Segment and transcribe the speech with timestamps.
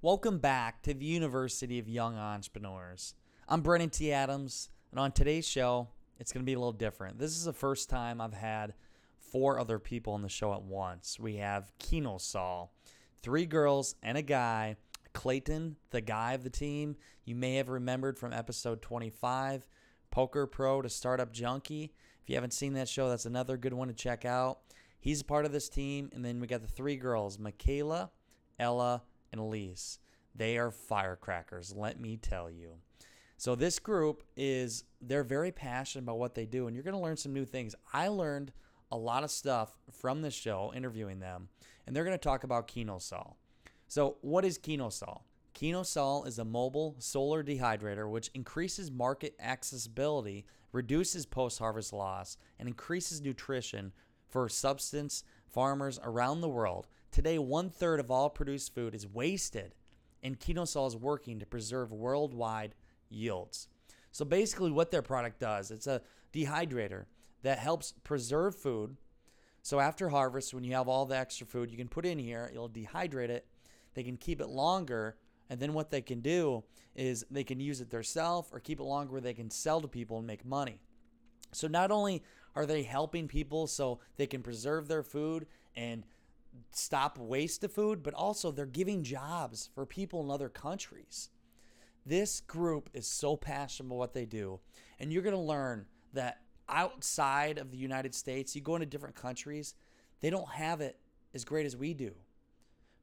[0.00, 3.16] Welcome back to the University of Young Entrepreneurs.
[3.48, 4.12] I'm Brandon T.
[4.12, 5.88] Adams, and on today's show,
[6.20, 7.18] it's going to be a little different.
[7.18, 8.74] This is the first time I've had
[9.18, 11.18] four other people on the show at once.
[11.18, 12.72] We have Kino Sol,
[13.22, 14.76] three girls and a guy.
[15.14, 19.66] Clayton, the guy of the team, you may have remembered from episode 25,
[20.12, 21.92] Poker Pro to Startup Junkie.
[22.22, 24.60] If you haven't seen that show, that's another good one to check out.
[25.00, 26.08] He's a part of this team.
[26.14, 28.12] And then we got the three girls, Michaela,
[28.60, 29.98] Ella, and Elise.
[30.34, 32.74] They are firecrackers, let me tell you.
[33.36, 37.00] So this group is they're very passionate about what they do and you're going to
[37.00, 37.74] learn some new things.
[37.92, 38.52] I learned
[38.90, 41.48] a lot of stuff from this show interviewing them
[41.86, 43.34] and they're going to talk about Kinosol.
[43.86, 45.22] So what is Kinosol?
[45.54, 53.20] Kinosol is a mobile solar dehydrator which increases market accessibility, reduces post-harvest loss, and increases
[53.20, 53.92] nutrition
[54.28, 59.74] for subsistence farmers around the world Today, one third of all produced food is wasted,
[60.22, 62.74] and Kinosol is working to preserve worldwide
[63.08, 63.68] yields.
[64.12, 67.06] So basically, what their product does, it's a dehydrator
[67.42, 68.96] that helps preserve food.
[69.62, 72.48] So after harvest, when you have all the extra food, you can put in here,
[72.52, 73.46] it'll dehydrate it.
[73.94, 75.16] They can keep it longer,
[75.50, 78.84] and then what they can do is they can use it themselves or keep it
[78.84, 80.80] longer where they can sell to people and make money.
[81.52, 82.22] So not only
[82.54, 86.04] are they helping people so they can preserve their food and
[86.70, 91.30] stop waste of food, but also they're giving jobs for people in other countries.
[92.06, 94.60] This group is so passionate about what they do,
[94.98, 99.14] and you're going to learn that outside of the United States, you go into different
[99.14, 99.74] countries,
[100.20, 100.98] they don't have it
[101.34, 102.12] as great as we do.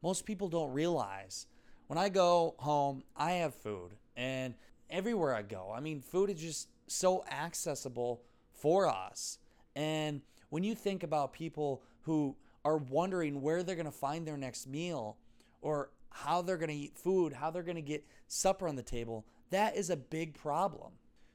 [0.02, 1.48] Most people don't realize
[1.88, 4.56] when I go home, I have food, and
[4.90, 8.22] everywhere I go, I mean, food is just so accessible
[8.54, 9.40] for us.
[9.76, 14.38] And when you think about people who are wondering where they're going to find their
[14.38, 15.18] next meal
[15.62, 18.84] or how they're going to eat food, how they're going to get supper on the
[18.84, 20.92] table, that is a big problem.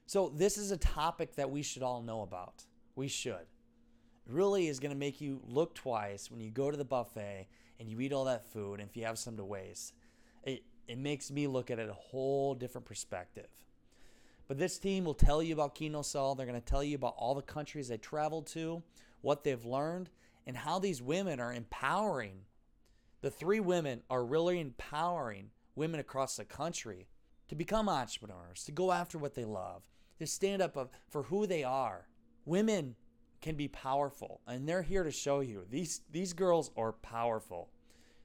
[0.06, 2.64] So, this is a topic that we should all know about.
[2.96, 3.46] We should.
[4.26, 7.46] It really is going to make you look twice when you go to the buffet
[7.78, 9.94] and you eat all that food, and if you have some to waste.
[10.42, 13.48] It, it makes me look at it a whole different perspective.
[14.48, 16.36] But this team will tell you about Kinosol.
[16.36, 18.82] They're going to tell you about all the countries they traveled to,
[19.20, 20.10] what they've learned,
[20.46, 22.42] and how these women are empowering.
[23.20, 27.08] The three women are really empowering women across the country
[27.48, 29.82] to become entrepreneurs, to go after what they love,
[30.18, 32.06] to stand up for who they are.
[32.44, 32.94] Women
[33.40, 35.64] can be powerful, and they're here to show you.
[35.68, 37.70] These, these girls are powerful.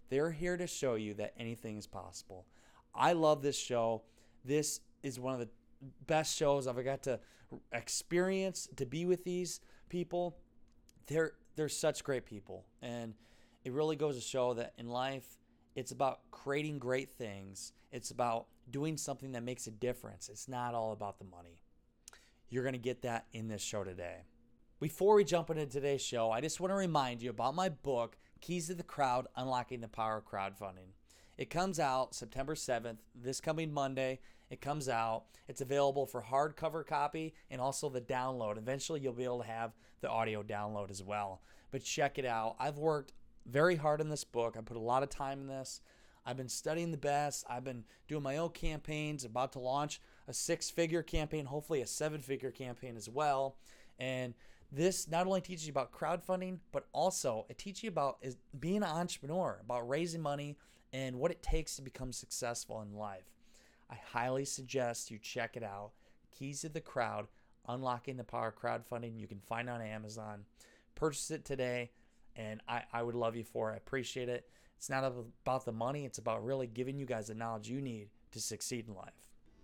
[0.09, 2.45] They're here to show you that anything is possible.
[2.93, 4.03] I love this show.
[4.43, 5.49] This is one of the
[6.07, 7.19] best shows I've got to
[7.71, 9.59] experience to be with these
[9.89, 10.37] people.
[11.07, 12.65] They're they're such great people.
[12.81, 13.13] And
[13.63, 15.25] it really goes to show that in life,
[15.75, 17.73] it's about creating great things.
[17.91, 20.29] It's about doing something that makes a difference.
[20.29, 21.59] It's not all about the money.
[22.49, 24.23] You're going to get that in this show today.
[24.79, 28.17] Before we jump into today's show, I just want to remind you about my book,
[28.41, 30.93] Keys to the Crowd Unlocking the Power of Crowdfunding.
[31.37, 34.19] It comes out September 7th, this coming Monday.
[34.49, 35.25] It comes out.
[35.47, 38.57] It's available for hardcover copy and also the download.
[38.57, 41.41] Eventually, you'll be able to have the audio download as well.
[41.71, 42.55] But check it out.
[42.59, 43.13] I've worked
[43.45, 44.55] very hard on this book.
[44.57, 45.81] I put a lot of time in this.
[46.25, 47.45] I've been studying the best.
[47.49, 51.87] I've been doing my own campaigns, about to launch a six figure campaign, hopefully a
[51.87, 53.57] seven figure campaign as well.
[53.99, 54.33] And
[54.71, 58.23] this not only teaches you about crowdfunding, but also it teaches you about
[58.59, 60.57] being an entrepreneur, about raising money
[60.91, 63.34] and what it takes to become successful in life.
[63.89, 65.91] I highly suggest you check it out.
[66.31, 67.27] Keys to the Crowd,
[67.67, 69.19] Unlocking the Power Crowdfunding.
[69.19, 70.45] You can find on Amazon.
[70.95, 71.91] Purchase it today,
[72.35, 73.73] and I, I would love you for it.
[73.73, 74.47] I appreciate it.
[74.77, 78.09] It's not about the money, it's about really giving you guys the knowledge you need
[78.31, 79.13] to succeed in life.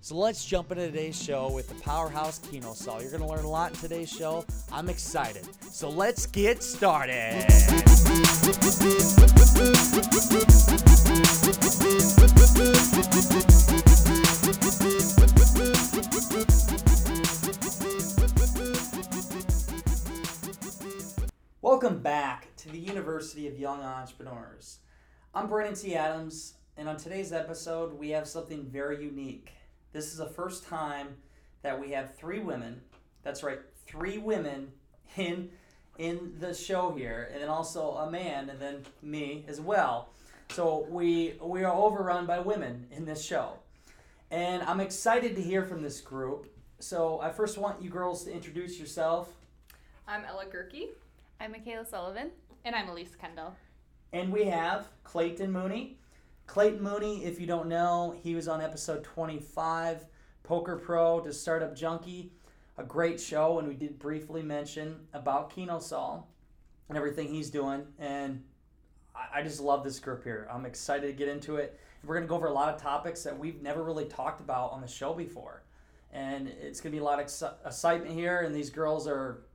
[0.04, 3.02] So let's jump into today's show with the Powerhouse Kinosol.
[3.02, 4.44] You're going to learn a lot in today's show.
[4.72, 5.48] I'm excited.
[5.70, 7.46] So let's get started.
[23.22, 24.80] University of Young Entrepreneurs.
[25.36, 25.94] I'm Brandon T.
[25.94, 29.52] Adams, and on today's episode, we have something very unique.
[29.94, 31.10] This is the first time
[31.62, 32.82] that we have three women.
[33.22, 34.72] That's right, three women
[35.18, 35.52] in
[36.00, 40.10] in the show here, and then also a man, and then me as well.
[40.50, 43.52] So we we are overrun by women in this show,
[44.32, 46.48] and I'm excited to hear from this group.
[46.80, 49.30] So I first want you girls to introduce yourself,
[50.08, 50.88] I'm Ella Gerke.
[51.40, 52.32] I'm Michaela Sullivan.
[52.64, 53.56] And I'm Elise Kendall.
[54.14, 55.98] and we have Clayton Mooney.
[56.46, 60.06] Clayton Mooney, if you don't know, he was on episode 25,
[60.44, 62.32] Poker Pro to Startup Junkie,
[62.78, 66.28] a great show, and we did briefly mention about Kino Sol
[66.90, 67.84] and everything he's doing.
[67.98, 68.44] And
[69.34, 70.48] I just love this group here.
[70.52, 71.80] I'm excited to get into it.
[72.04, 74.72] We're going to go over a lot of topics that we've never really talked about
[74.72, 75.64] on the show before.
[76.12, 77.26] And it's going to be a lot of
[77.66, 79.46] excitement here, and these girls are.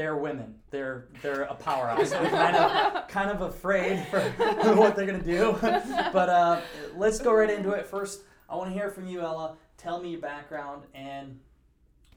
[0.00, 0.54] They're women.
[0.70, 2.10] They're they're a powerhouse.
[2.12, 4.18] I'm kind of kind of afraid for
[4.74, 5.58] what they're gonna do.
[5.60, 6.62] But uh,
[6.96, 7.86] let's go right into it.
[7.86, 9.58] First, I want to hear from you, Ella.
[9.76, 11.38] Tell me your background and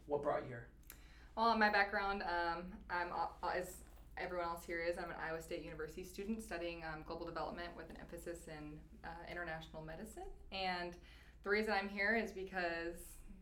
[0.05, 0.67] what brought you here.
[1.35, 3.09] Well, my background, um, I'm
[3.53, 3.83] as
[4.17, 4.97] everyone else here is.
[4.97, 9.09] I'm an Iowa State University student studying um, global development with an emphasis in uh,
[9.29, 10.31] international medicine.
[10.53, 10.93] And
[11.43, 12.95] the reason I'm here is because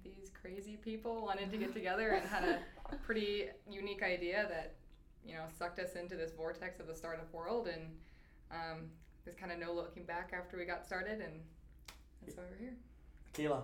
[0.03, 4.73] these crazy people wanted to get together and had a pretty unique idea that
[5.25, 7.67] you know sucked us into this vortex of the startup world.
[7.67, 7.83] And
[8.51, 8.89] um,
[9.23, 11.33] there's kind of no looking back after we got started, and
[12.23, 12.75] that's why we're here.
[13.33, 13.61] Kayla.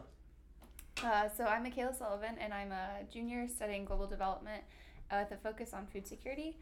[1.04, 4.64] Uh, so I'm Michaela Sullivan, and I'm a junior studying global development
[5.12, 6.58] uh, with a focus on food security.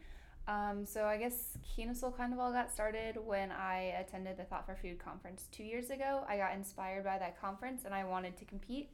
[0.48, 4.64] Um, so I guess Kinosol kind of all got started when I attended the Thought
[4.66, 6.24] for Food conference two years ago.
[6.28, 8.90] I got inspired by that conference, and I wanted to compete.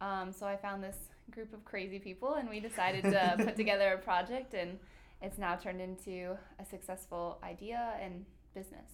[0.00, 0.96] Um, so I found this
[1.30, 4.78] group of crazy people, and we decided to put together a project, and
[5.20, 8.24] it's now turned into a successful idea and
[8.54, 8.90] business.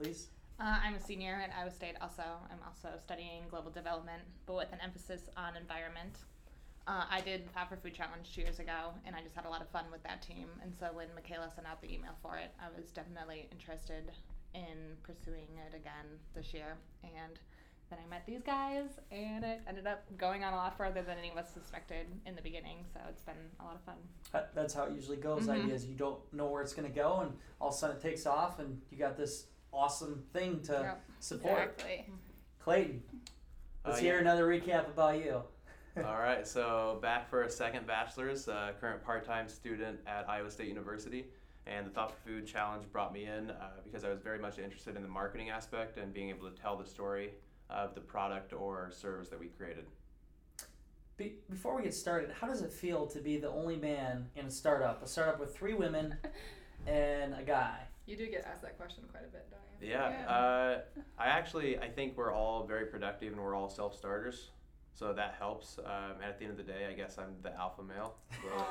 [0.00, 0.28] Elise.
[0.60, 2.22] Uh, I'm a senior at Iowa State also.
[2.22, 6.18] I'm also studying global development, but with an emphasis on environment.
[6.86, 9.48] Uh, I did Thought for Food Challenge two years ago, and I just had a
[9.48, 10.48] lot of fun with that team.
[10.62, 14.10] And so when Michaela sent out the email for it, I was definitely interested
[14.54, 16.76] in pursuing it again this year.
[17.02, 17.38] And
[17.92, 21.18] then I met these guys, and it ended up going on a lot further than
[21.18, 22.86] any of us suspected in the beginning.
[22.94, 23.96] So it's been a lot of fun.
[24.32, 25.46] That- That's how it usually goes.
[25.46, 25.64] Mhm.
[25.64, 28.24] Ideas you don't know where it's gonna go, and all of a sudden it takes
[28.24, 31.02] off, and you got this awesome thing to Yep.
[31.20, 31.68] support.
[31.74, 32.10] Exactly.
[32.60, 33.02] Clayton,
[33.84, 34.20] let's Uh, hear yeah.
[34.20, 35.42] another recap about you.
[35.98, 40.68] All right, so back for a second bachelor's, uh, current part-time student at Iowa State
[40.68, 41.30] University,
[41.66, 44.58] and the Thought for Food Challenge brought me in uh, because I was very much
[44.58, 47.34] interested in the marketing aspect and being able to tell the story
[47.72, 49.86] of the product or service that we created.
[51.16, 54.46] Be- before we get started, how does it feel to be the only man in
[54.46, 55.02] a startup?
[55.02, 56.16] A startup with three women
[56.86, 57.78] and a guy.
[58.06, 59.94] You do get asked that question quite a bit, don't you?
[59.94, 60.28] Yeah, Yeah.
[60.28, 60.80] Uh,
[61.18, 64.50] I actually I think we're all very productive and we're all self-starters,
[64.94, 65.78] so that helps.
[65.78, 68.14] Um, and at the end of the day, I guess I'm the alpha male.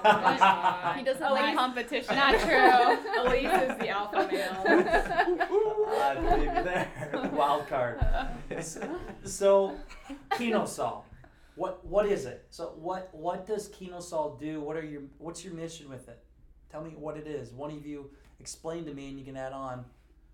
[0.04, 0.94] Oh.
[0.98, 2.16] He doesn't Elise- like competition.
[2.16, 3.22] Not true.
[3.22, 4.64] Elise is the alpha male.
[6.02, 6.90] I believe you there.
[7.34, 8.00] Wild card.
[9.24, 9.76] So,
[10.32, 11.04] Kinosol,
[11.56, 12.46] what what is it?
[12.50, 14.62] So what what does Kinosol do?
[14.62, 16.20] What are your what's your mission with it?
[16.72, 17.52] Tell me what it is.
[17.52, 19.86] One of you explain to me, and you can add on.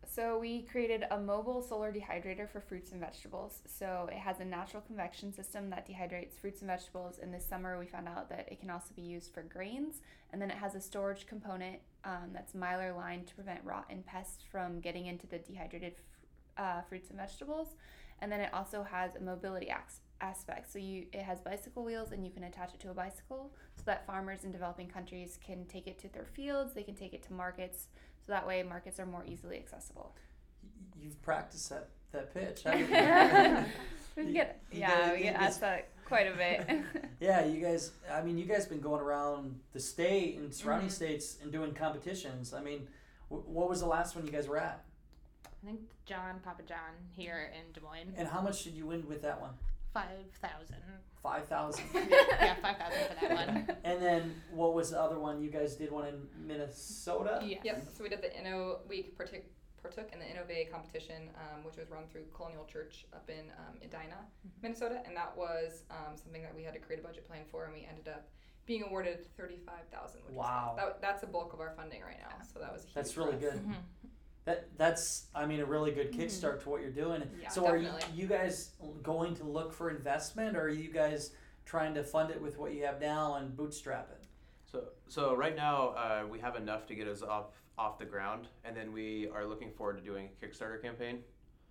[0.10, 3.62] So we created a mobile solar dehydrator for fruits and vegetables.
[3.66, 7.20] So it has a natural convection system that dehydrates fruits and vegetables.
[7.22, 10.02] And this summer we found out that it can also be used for grains.
[10.32, 14.06] And then it has a storage component um, that's mylar lined to prevent rot and
[14.06, 15.96] pests from getting into the dehydrated
[16.58, 17.76] uh, fruits and vegetables.
[18.22, 20.72] And then it also has a mobility ax- aspect.
[20.72, 23.84] So you it has bicycle wheels and you can attach it to a bicycle so
[23.86, 27.24] that farmers in developing countries can take it to their fields, they can take it
[27.24, 27.88] to markets.
[28.26, 30.16] So that way markets are more easily accessible.
[31.02, 32.64] You've practiced that that pitch.
[32.66, 33.68] haven't
[34.18, 34.26] you?
[34.26, 36.82] we get You yeah, guys- we you get guys- asked that quite a bit.
[37.20, 37.92] Yeah, you guys.
[38.12, 40.94] I mean, you guys been going around the state and surrounding Mhm.
[40.94, 42.54] states and doing competitions.
[42.54, 42.88] I mean,
[43.30, 44.84] wh- what was the last one you guys were at?
[45.46, 49.22] I think John, Pappajohn, here in Des Moines, And how much did you win with
[49.24, 49.52] that one?
[49.94, 50.08] Five
[50.42, 50.78] thousand.
[51.24, 51.84] Five thousand.
[52.10, 53.68] yeah, five thousand for that one.
[53.84, 55.42] and then what was the other one?
[55.42, 57.42] You guys did one in Minnesota.
[57.46, 57.62] Yes.
[57.64, 57.88] Yep.
[57.98, 58.78] So we did the Inno.
[58.88, 59.42] We partook
[59.82, 63.76] partook in the Innovate competition, um, which was run through Colonial Church up in um,
[63.84, 64.18] Edina,
[64.62, 67.66] Minnesota, and that was um, something that we had to create a budget plan for,
[67.66, 68.28] and we ended up
[68.66, 70.22] being awarded thirty five thousand.
[70.26, 70.74] Which Wow.
[70.76, 72.36] Was, that, that's a bulk of our funding right now.
[72.54, 73.54] So that was a huge That's really for us.
[73.54, 73.66] good.
[73.68, 73.76] Mhm.
[74.48, 77.22] That that's I mean a really good kickstart to what you're doing.
[77.42, 78.72] Yeah, so are you, you guys
[79.04, 81.32] going to look for investment, or are you guys
[81.66, 84.26] trying to fund it with what you have now and bootstrap it?
[84.72, 88.48] So, so right now uh, we have enough to get us off off the ground,
[88.64, 91.20] and then we are looking forward to doing a Kickstarter campaign.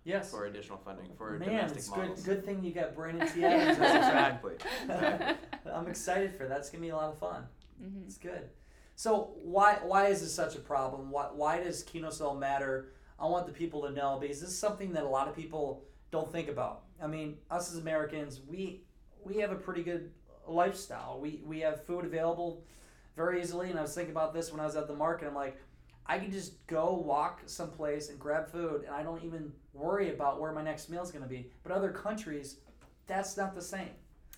[0.03, 0.29] Yes.
[0.31, 2.21] for additional funding for Man, domestic it's models.
[2.21, 2.35] good.
[2.35, 3.43] Good thing you got Brandon T.
[3.43, 3.77] Adams.
[3.79, 4.53] Yes, exactly.
[5.73, 6.59] I'm excited for that.
[6.59, 7.43] It's gonna be a lot of fun.
[7.81, 8.47] hmm It's good.
[8.97, 11.11] So why why is this such a problem?
[11.11, 12.93] Why why does Kinosol matter?
[13.19, 15.85] I want the people to know because this is something that a lot of people
[16.09, 16.81] don't think about.
[17.01, 18.81] I mean, us as Americans, we
[19.23, 20.09] we have a pretty good
[20.47, 21.19] lifestyle.
[21.21, 22.63] We we have food available
[23.15, 23.69] very easily.
[23.69, 25.27] And I was thinking about this when I was at the market.
[25.27, 25.61] I'm like,
[26.07, 30.41] I can just go walk someplace and grab food, and I don't even worry about
[30.41, 31.51] where my next meal is going to be.
[31.61, 32.57] But other countries,
[33.05, 33.91] that's not the same.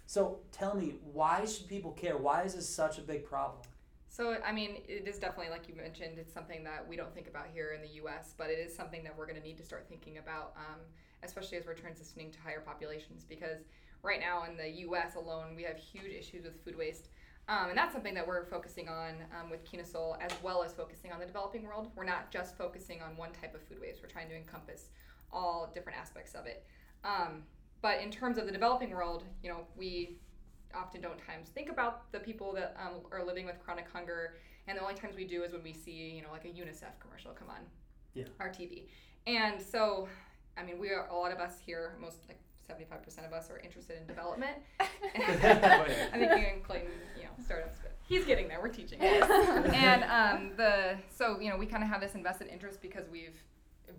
[0.05, 2.17] So tell me, why should people care?
[2.17, 3.61] Why is this such a big problem?
[4.09, 7.27] So, I mean, it is definitely, like you mentioned, it's something that we don't think
[7.27, 9.63] about here in the US, but it is something that we're going to need to
[9.63, 10.79] start thinking about, um,
[11.23, 13.23] especially as we're transitioning to higher populations.
[13.23, 13.59] Because
[14.01, 17.09] right now in the US alone, we have huge issues with food waste.
[17.47, 21.11] Um, and that's something that we're focusing on um, with Kinosol, as well as focusing
[21.11, 21.91] on the developing world.
[21.95, 24.89] We're not just focusing on one type of food waste, we're trying to encompass
[25.31, 26.63] all different aspects of it.
[27.03, 27.43] Um,
[27.81, 30.17] but in terms of the developing world, you know, we
[30.75, 34.35] often don't times think about the people that um, are living with chronic hunger.
[34.67, 36.99] And the only times we do is when we see you know like a unicef
[36.99, 37.61] commercial come on
[38.13, 38.25] Yeah.
[38.39, 38.83] our tv
[39.25, 40.07] and so
[40.57, 43.57] i mean we are a lot of us here most like 75% of us are
[43.57, 44.57] interested in development.
[44.79, 44.85] I
[46.13, 48.59] think you and clayton you know startups but he's getting there.
[48.61, 48.99] We're teaching.
[49.01, 53.41] And um, the so you know we kind of have this invested interest because we've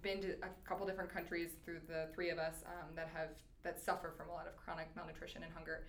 [0.02, 3.30] been to a couple different countries through the three of us um, that have
[3.64, 5.86] that suffer from a lot of chronic malnutrition and hunger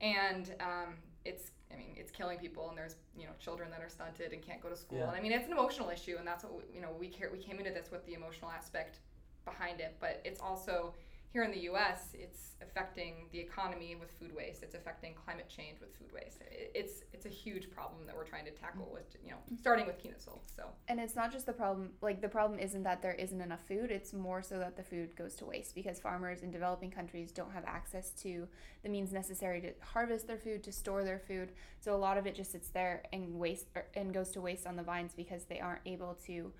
[0.00, 3.88] and um, it's I mean it's killing people and there's you know children that are
[3.88, 5.08] stunted and can't go to school Yeah.
[5.08, 7.30] and I mean it's an emotional issue and that's what we, you know we care
[7.32, 8.98] we came into this with the emotional aspect
[9.44, 10.94] behind it but it's also
[11.32, 12.08] here in the U.S.
[12.14, 17.02] it's affecting the economy with food waste it's affecting climate change with food waste it's
[17.12, 20.40] it's a huge problem that we're trying to tackle with you know starting with Kinosol
[20.56, 23.60] so And it's not just the problem, like, the problem isn't that there isn't enough
[23.66, 27.30] food, it's more so that the food goes to waste because farmers in developing countries
[27.32, 28.48] don't have access to
[28.82, 31.52] the means necessary to harvest their food, to store their food.
[31.80, 34.66] So a lot of it just sits there and waste or, and goes to waste
[34.66, 36.52] on the vines because they aren't able to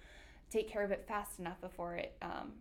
[0.51, 2.53] take care of it fast enough before it um,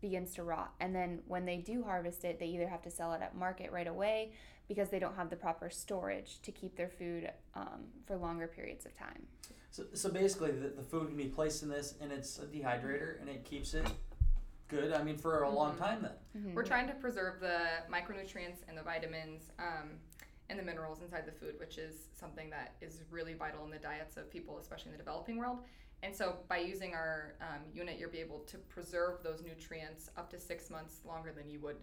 [0.00, 0.74] begins to rot.
[0.80, 3.70] And then when they do harvest it, they either have to sell it at market
[3.72, 4.32] right away
[4.68, 8.84] because they don't have the proper storage to keep their food um, for longer periods
[8.84, 9.26] of time.
[9.70, 13.20] So, so basically, the, the food can be placed in this, and it's a dehydrator,
[13.20, 13.86] and it keeps it
[14.68, 14.92] good.
[14.92, 15.78] I mean, for a long Mhm.
[15.78, 16.42] time then.
[16.42, 16.54] Mhm.
[16.54, 17.60] We're trying to preserve the
[17.90, 19.90] micronutrients and the vitamins um,
[20.48, 23.78] and the minerals inside the food, which is something that is really vital in the
[23.78, 25.58] diets of people, especially in the developing world.
[26.06, 30.30] And so, by using our um, unit, you'll be able to preserve those nutrients up
[30.30, 31.74] to six months longer than you would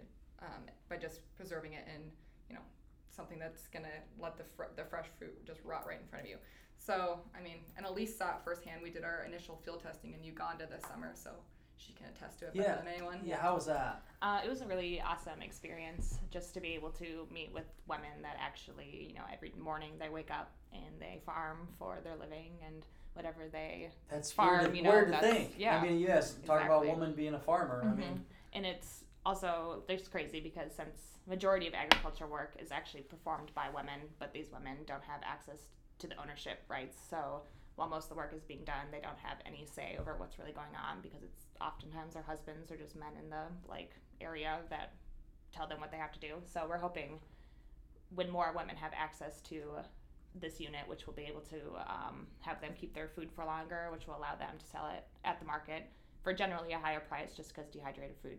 [0.41, 2.03] um, by just preserving it in,
[2.47, 2.61] you know,
[3.09, 6.29] something that's gonna let the fr- the fresh fruit just rot right in front of
[6.31, 6.37] you.
[6.77, 8.81] So, I mean, and Elise saw it firsthand.
[8.81, 11.31] We did our initial field testing in Uganda this summer, so
[11.75, 12.75] she can attest to it better Yeah.
[12.77, 13.19] than anyone.
[13.25, 14.03] Yeah, how was that?
[14.21, 18.21] Uh, it was a really awesome experience just to be able to meet with women
[18.21, 22.53] that actually, you know, every morning they wake up and they farm for their living
[22.65, 25.53] and whatever they That's Farm, weird to, you know, weird to think.
[25.57, 27.81] yeah, I mean, yes, talk about a woman being a farmer.
[27.83, 28.17] I mean, mm-hmm.
[28.53, 33.69] and it's also there's crazy because since majority of agriculture work is actually performed by
[33.73, 35.59] women but these women don't have access
[35.99, 36.97] to the ownership rights.
[37.09, 37.41] So
[37.75, 40.37] while most of the work is being done they don't have any say over what's
[40.37, 44.59] really going on because it's oftentimes their husbands or just men in the like area
[44.69, 44.93] that
[45.53, 46.35] tell them what they have to do.
[46.51, 47.19] So we're hoping
[48.15, 49.63] when more women have access to
[50.39, 53.89] this unit, which will be able to um, have them keep their food for longer,
[53.91, 55.89] which will allow them to sell it at the market
[56.23, 58.37] for generally a higher price, just because dehydrated food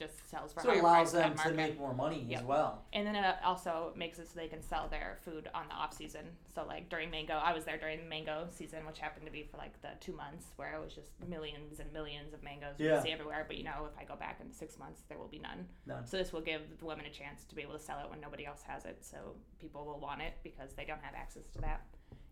[0.00, 1.56] just sells for so it higher allows price them at to market.
[1.56, 2.82] make more money as well.
[2.92, 5.94] And then it also makes it so they can sell their food on the off
[5.96, 6.24] season.
[6.52, 9.44] So like during mango, I was there during the mango season, which happened to be
[9.48, 12.86] for like the two months where it was just millions and millions of mangoes you
[12.86, 13.02] Yeah.
[13.02, 13.44] see everywhere.
[13.46, 15.66] But you know, if I go back in six months, there will be none.
[15.86, 16.06] None.
[16.06, 18.20] So this will give the women a chance to be able to sell it when
[18.20, 18.98] nobody else has it.
[19.04, 21.82] So people will want it because they don't have access to that.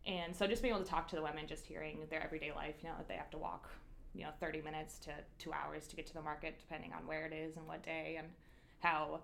[0.06, 2.76] And so just being able to talk to the women, just hearing their everyday life,
[2.82, 3.68] you know, that they have to walk,
[4.14, 7.26] you know, 30 minutes to two hours to get to the market, depending on where
[7.26, 8.28] it is and what day, and
[8.80, 9.20] how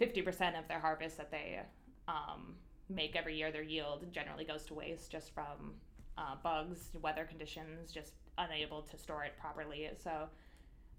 [0.00, 1.60] 50% of their harvest that they
[2.08, 2.54] um,
[2.88, 5.74] make every year, their yield generally goes to waste just from
[6.18, 9.88] uh, bugs, weather conditions, just unable to store it properly.
[10.02, 10.28] So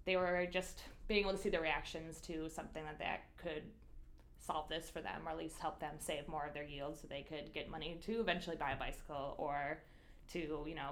[0.04, 3.62] they were just being able to see the reactions to something that that could
[4.38, 7.06] solve this for them or at least help them save more of their yield so
[7.08, 9.78] they could get money to eventually buy a bicycle or
[10.32, 10.90] to you know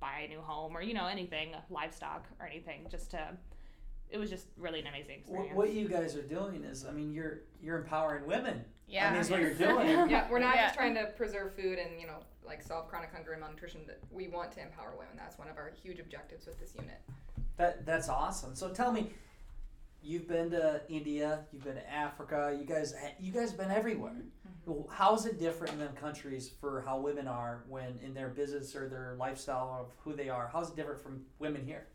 [0.00, 3.36] buy a new home or you know anything livestock or anything just to
[4.10, 6.92] it was just really an amazing What, experience what you guys are doing is, I
[6.92, 8.58] mean, you're you're empowering women.
[8.58, 9.04] I Yeah.
[9.06, 9.88] mean, that's what you're doing.
[10.10, 10.64] yeah, we're not Yeah.
[10.66, 13.80] just trying to preserve food and you know like solve chronic hunger and malnutrition.
[13.86, 15.14] That we want to empower women.
[15.16, 17.00] That's one of our huge objectives with this unit.
[17.56, 18.54] That that's awesome.
[18.54, 19.10] So tell me,
[20.04, 22.56] you've been to India, you've been to Africa.
[22.58, 24.22] You guys, you guys been everywhere.
[24.68, 24.92] Mm-hmm.
[24.92, 28.74] How is it different in them countries for how women are when in their business
[28.76, 30.48] or their lifestyle of who they are?
[30.52, 31.86] How's it different from women here?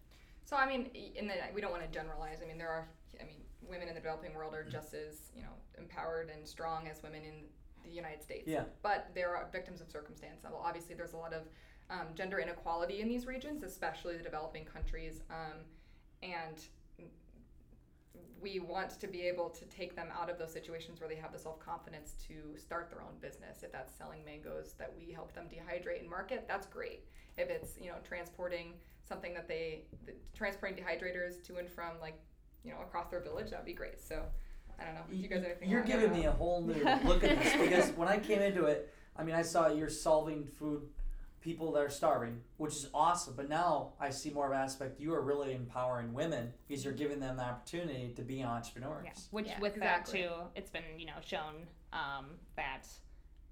[0.46, 2.40] So I mean, in the, we don't want to generalize.
[2.44, 2.88] I mean, there are.
[3.22, 6.88] I mean, women in the developing world are just as you know empowered and strong
[6.88, 7.44] as women in
[7.84, 8.48] the United States.
[8.48, 8.64] Yeah.
[8.82, 10.44] But there are victims of circumstance.
[10.44, 11.44] Well, obviously, there's a lot of
[11.90, 15.60] um, gender inequality in these regions, especially the developing countries, um,
[16.22, 16.60] and
[18.42, 21.32] we want to be able to take them out of those situations where they have
[21.32, 23.64] the self confidence to start their own business.
[23.64, 27.06] If that's selling mangoes that we help them dehydrate and market, that's great.
[27.38, 28.74] If it's you know transporting
[29.08, 32.20] something that they the, transporting dehydrators to and from like
[32.64, 34.02] you know across their village, that'd be great.
[34.02, 34.24] So
[34.80, 35.70] I don't know if you guys have anything.
[35.70, 38.94] You're giving me a whole new look at this because when I came into it,
[39.16, 40.84] I mean, I saw you're solving food
[41.42, 43.34] people that are starving, which is awesome.
[43.36, 45.00] But now I see more of an aspect.
[45.00, 49.04] You are really empowering women because you're giving them the opportunity to be entrepreneurs.
[49.06, 49.12] Yeah.
[49.32, 50.22] Which Yeah, with exactly.
[50.22, 52.86] that too, it's been you know shown um, that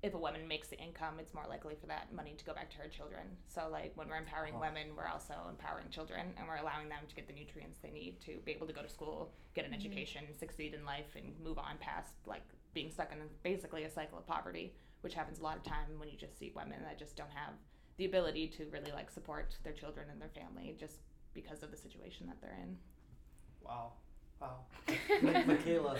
[0.03, 2.69] if a woman makes the income, it's more likely for that money to go back
[2.69, 3.25] to her children.
[3.47, 4.59] So like when we're empowering Oh.
[4.61, 8.21] women, we're also empowering children, and we're allowing them to get the nutrients they need
[8.21, 11.57] to be able to go to school, get an education, succeed in life, and move
[11.57, 15.57] on past like being stuck in basically a cycle of poverty, which happens a lot
[15.57, 17.53] of time when you just see women that just don't have
[17.97, 20.99] the ability to really like support their children and their family just
[21.33, 22.77] because of the situation that they're in.
[23.61, 23.93] Wow.
[24.39, 24.59] Wow.
[25.21, 25.97] Mi- Michaela,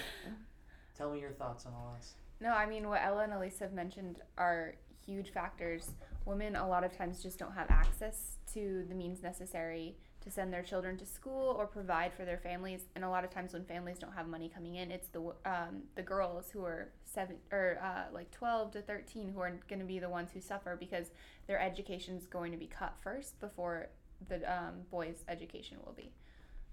[0.95, 2.13] tell me your thoughts on all this.
[2.39, 4.75] No, I mean what Ella and Elise have mentioned are
[5.05, 5.91] huge factors.
[6.25, 9.95] Women a lot of times just don't have access to the means necessary
[10.27, 12.81] to send their children to school or provide for their families.
[12.95, 15.83] And a lot of times when families don't have money coming in, it's the um,
[15.95, 19.85] the girls who are seven or uh, like twelve to thirteen who are going to
[19.85, 21.11] be the ones who suffer because
[21.47, 23.87] their education is going to be cut first before
[24.27, 26.11] the um, boys' education will be.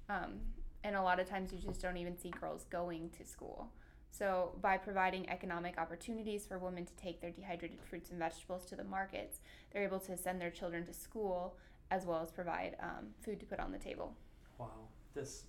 [0.09, 0.41] Um,
[0.83, 3.71] and a lot of times you just don't even see girls going to school.
[4.11, 8.77] So, by providing economic opportunities for women to take their dehydrated fruits and vegetables to
[8.77, 9.41] the markets,
[9.73, 11.57] they're able to send their children to school
[11.91, 14.15] as well as provide um, food to put on the table.
[14.59, 14.71] Wow.
[15.15, 15.45] This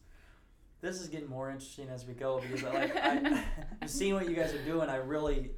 [0.82, 3.44] this is getting more interesting as we go because I like I,
[3.88, 4.90] seeing what you guys are doing.
[4.90, 5.52] I really,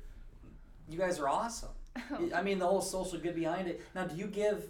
[0.87, 1.69] you guys are awesome.
[2.33, 3.81] I mean, the whole social good behind it.
[3.95, 4.69] Now, do you give?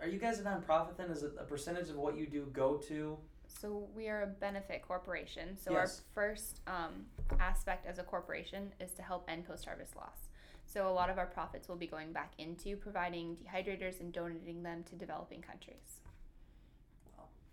[0.00, 1.10] Are you guys a nonprofit then?
[1.10, 3.16] Is it a percentage of what you do go to?
[3.46, 5.56] So, we are a benefit corporation.
[5.56, 5.78] So, Yes.
[5.78, 7.06] our first um,
[7.40, 10.28] aspect as a corporation is to help end post harvest loss.
[10.70, 14.62] So, a lot of our profits will be going back into providing dehydrators and donating
[14.62, 16.00] them to developing countries.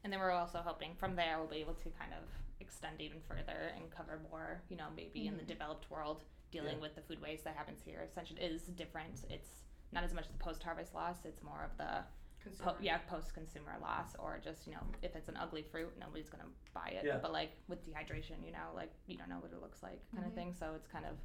[0.04, 2.24] And then we're also hoping from there we'll be able to kind of
[2.60, 6.82] extend even further and cover more, you know, maybe in the developed world dealing Yeah.
[6.82, 8.02] with the food waste that happens here.
[8.02, 9.24] Essentially, it is different.
[9.30, 12.04] It's not as much the post harvest loss, it's more of the
[12.44, 12.74] Consumer.
[12.74, 16.30] po- yeah, post consumer loss or just, you know, if it's an ugly fruit, nobody's
[16.30, 17.04] going to buy it.
[17.06, 17.18] Yeah.
[17.18, 20.24] But like with dehydration, you know, like you don't know what it looks like kind
[20.26, 20.28] Mhm.
[20.28, 20.54] of thing.
[20.54, 21.18] So it's kind of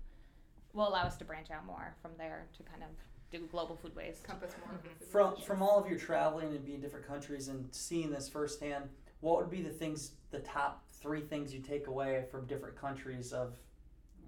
[0.72, 2.88] will allow us to branch out more from there to kind of
[3.30, 4.24] do global food waste.
[4.24, 4.74] Compass more.
[4.74, 8.10] of the From from all of your traveling and being in different countries and seeing
[8.10, 8.84] this firsthand,
[9.20, 13.32] what would be the things, the top three things you take away from different countries
[13.32, 13.54] of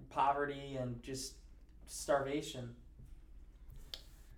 [0.09, 1.35] poverty and just
[1.85, 2.75] starvation?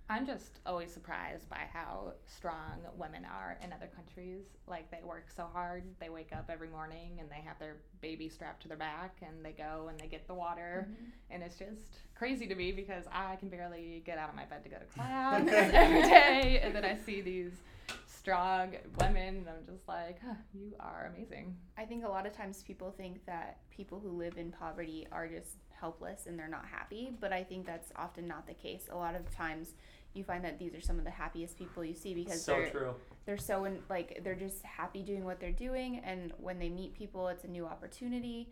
[0.08, 4.44] I'm just always surprised by how strong women are in other countries.
[4.68, 5.84] Like they work so hard.
[6.00, 9.44] They wake up every morning and they have their baby strapped to their back and
[9.44, 10.88] they go and they get the water.
[10.88, 11.06] Mm-hmm.
[11.32, 14.64] And it's just crazy to me because I can barely get out of my bed
[14.64, 16.60] to go to class every day.
[16.62, 17.54] And then I see these
[18.06, 21.56] strong women and I'm just like, huh, you are amazing.
[21.78, 25.28] I think a lot of times people think that people who live in poverty are
[25.28, 28.88] just helpless and they're not happy, but I think that's often not the case.
[28.92, 29.74] A lot of times
[30.16, 32.70] you find that these are some of the happiest people you see because so they're
[32.70, 32.96] true.
[33.26, 36.94] they're so in, like they're just happy doing what they're doing and when they meet
[36.94, 38.50] people it's a new opportunity.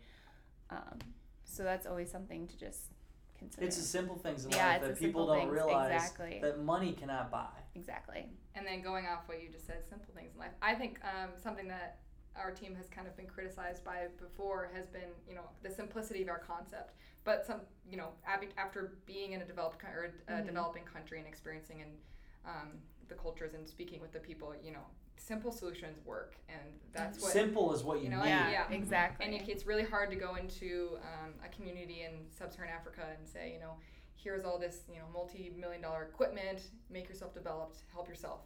[0.70, 0.98] Um,
[1.44, 2.90] so that's always something to just
[3.38, 3.66] consider.
[3.66, 5.52] It's the simple things in yeah, life that people don't things.
[5.52, 6.38] realize exactly.
[6.42, 7.48] that money cannot buy.
[7.74, 8.26] exactly.
[8.54, 10.52] And then going off what you just said, simple things in life.
[10.62, 11.98] I think um, something that
[12.36, 16.22] our team has kind of been criticized by before has been, you know, the simplicity
[16.22, 16.94] of our concept.
[17.24, 20.46] But some, you know, ab- after being in a developed co- or a Mhm.
[20.46, 21.98] developing country and experiencing and
[22.44, 24.84] um, the cultures and speaking with the people, you know,
[25.16, 26.60] simple solutions work, and
[26.92, 28.28] that's what Simple is what you, you know, need.
[28.28, 28.50] yeah.
[28.50, 29.24] Yeah, exactly.
[29.24, 33.50] and it's really hard to go into um, a community in sub-Saharan Africa and say,
[33.52, 33.78] you know,
[34.16, 36.70] here's all this, you know, multi-million dollar equipment.
[36.90, 37.84] Make yourself developed.
[37.92, 38.40] Help yourself.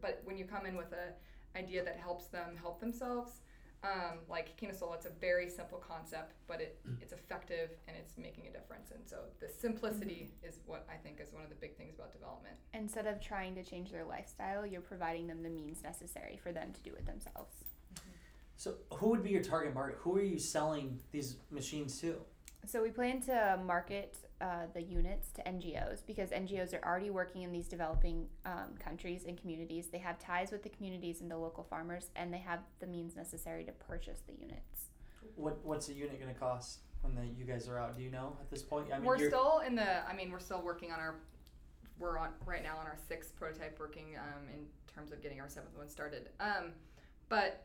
[0.00, 1.12] But when you come in with a
[1.56, 3.40] idea that helps them help themselves,
[3.84, 6.96] um, like Kinosol, it's a very simple concept, but it, mm.
[7.02, 8.90] it's effective and it's making a difference.
[8.90, 10.48] And so the simplicity mm-hmm.
[10.48, 12.56] is what I think is one of the big things about development.
[12.72, 16.72] Instead of trying to change their lifestyle, you're providing them the means necessary for them
[16.72, 17.56] to do it themselves.
[17.94, 18.10] Mm-hmm.
[18.56, 19.98] So who would be your target market?
[20.00, 22.16] Who are you selling these machines to?
[22.66, 27.42] So we plan to market uh, the units to NGOs because NGOs are already working
[27.42, 29.86] in these developing um, countries and communities.
[29.86, 33.16] They have ties with the communities and the local farmers, and they have the means
[33.16, 34.90] necessary to purchase the units.
[35.36, 37.96] What what's a unit going to cost when the, you guys are out?
[37.96, 38.88] Do you know at this point?
[38.92, 40.06] I mean, we're you're, still in the.
[40.06, 41.14] I mean, we're still working on our.
[41.98, 45.48] We're on right now on our sixth prototype, working um, in terms of getting our
[45.48, 46.28] seventh one started.
[46.38, 46.72] Um,
[47.30, 47.64] but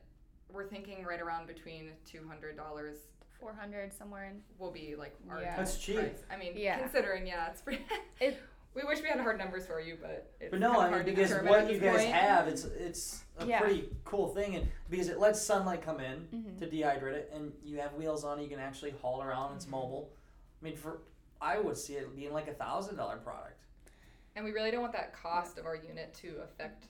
[0.49, 2.95] we're thinking right around between two hundred dollars
[3.39, 4.41] 400 somewhere in.
[4.57, 5.55] will be like our Yeah.
[5.55, 5.97] That's cheap.
[5.97, 6.23] price.
[6.29, 6.79] I mean, Yeah.
[6.79, 7.83] considering yeah, it's pretty.
[8.19, 8.37] It-
[8.75, 10.93] we wish we had hard numbers for you, but it's But no, kinda I mean
[10.93, 12.13] hard to because determine what you guys point.
[12.13, 13.59] have, it's it's a Yeah.
[13.61, 16.59] pretty cool thing, and because it lets sunlight come in Mhm.
[16.59, 19.55] to dehydrate it, and you have wheels on it, you can actually haul around.
[19.55, 19.69] It's Mhm.
[19.71, 20.11] mobile.
[20.61, 21.01] I mean, for
[21.41, 23.63] I would see it being like a thousand dollar product.
[24.35, 26.85] And we really don't want that cost of our unit to affect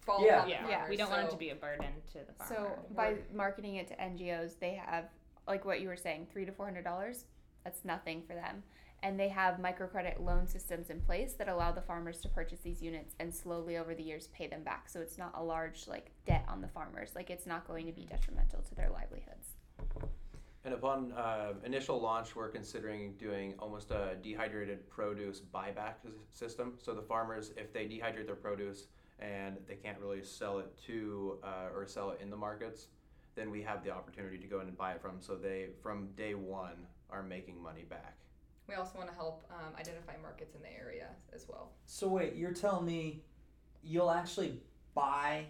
[0.00, 0.38] fall Yeah.
[0.44, 2.54] upon the Yeah, we don't want it to be a burden to the farmer.
[2.54, 5.08] So by marketing it to NGOs, they have
[5.52, 7.26] like what you were saying, three to four hundred dollars.
[7.62, 8.62] That's nothing for them,
[9.02, 12.80] and they have microcredit loan systems in place that allow the farmers to purchase these
[12.80, 14.88] units and slowly over the years pay them back.
[14.88, 17.10] So it's not a large like debt on the farmers.
[17.14, 19.48] Like it's not going to be detrimental to their livelihoods.
[20.64, 25.96] And upon uh, initial launch, we're considering doing almost a dehydrated produce buyback
[26.30, 26.74] system.
[26.78, 28.86] So the farmers, if they dehydrate their produce
[29.18, 32.86] and they can't really sell it to uh, or sell it in the markets,
[33.34, 35.20] then we have the opportunity to go in and buy it from.
[35.20, 38.16] So they, from day one, are making money back.
[38.68, 41.72] We also want to help um, identify markets in the area as well.
[41.86, 43.22] So wait, you're telling me
[43.82, 44.60] you'll actually
[44.94, 45.46] buy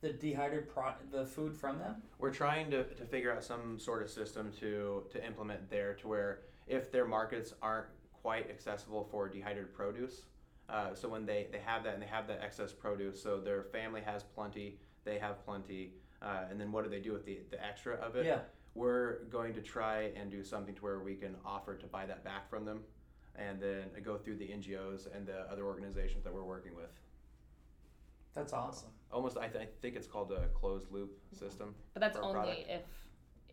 [0.00, 1.96] the dehydrated pro- the food from them?
[2.18, 6.08] We're trying to, to figure out some sort of system to, to implement there to
[6.08, 10.22] where if their markets aren't quite accessible for dehydrated produce,
[10.68, 13.62] uh, so when they, they have that and they have that excess produce, so their
[13.64, 17.40] family has plenty, they have plenty, uh, and then what do they do with the,
[17.50, 18.26] the extra of it?
[18.26, 18.40] Yeah.
[18.74, 22.24] We're going to try and do something to where we can offer to buy that
[22.24, 22.80] back from them
[23.34, 26.90] and then go through the NGOs and the other organizations that we're working with.
[28.34, 28.90] That's awesome.
[29.10, 31.74] Almost, I, th- I think it's called a closed loop system.
[31.94, 32.66] But that's only product.
[32.68, 32.82] if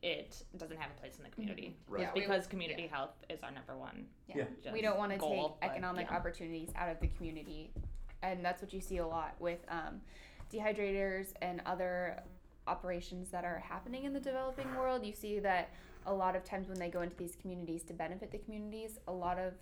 [0.02, 1.78] it doesn't have a place in the community.
[1.88, 2.02] Right.
[2.02, 4.08] Yeah, we- because community health is our number one.
[4.28, 4.43] Yeah.
[4.73, 6.17] we don't want to goal, take but, economic yeah.
[6.17, 7.71] opportunities out of the community
[8.23, 10.02] and that's what you see a lot with um,
[10.52, 12.23] dehydrators and other
[12.67, 15.71] operations that are happening in the developing world you see that
[16.06, 19.12] a lot of times when they go into these communities to benefit the communities a
[19.12, 19.54] lot of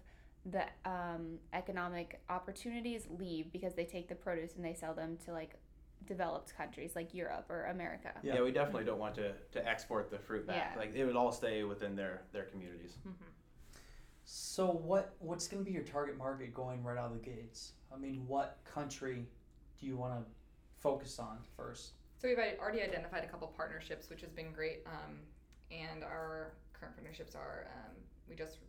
[0.47, 5.31] the um, economic opportunities leave because they take the produce and they sell them to
[5.31, 5.55] like
[6.07, 8.35] developed countries like europe or america Yeah.
[8.35, 10.71] Yeah, we definitely don't want to, to export the fruit back.
[10.73, 10.79] Yeah.
[10.79, 12.97] Like it would all stay within their, their communities.
[13.07, 13.13] Mhm.
[14.25, 17.73] So what what's going to be your target market going right out of the gates?
[17.93, 19.27] I mean, what country
[19.79, 20.31] do you want to
[20.79, 21.93] focus on first?
[22.21, 24.84] So we've already identified a couple partnerships, which has been great.
[24.86, 25.17] Um,
[25.71, 27.95] and our current partnerships are um,
[28.29, 28.60] we just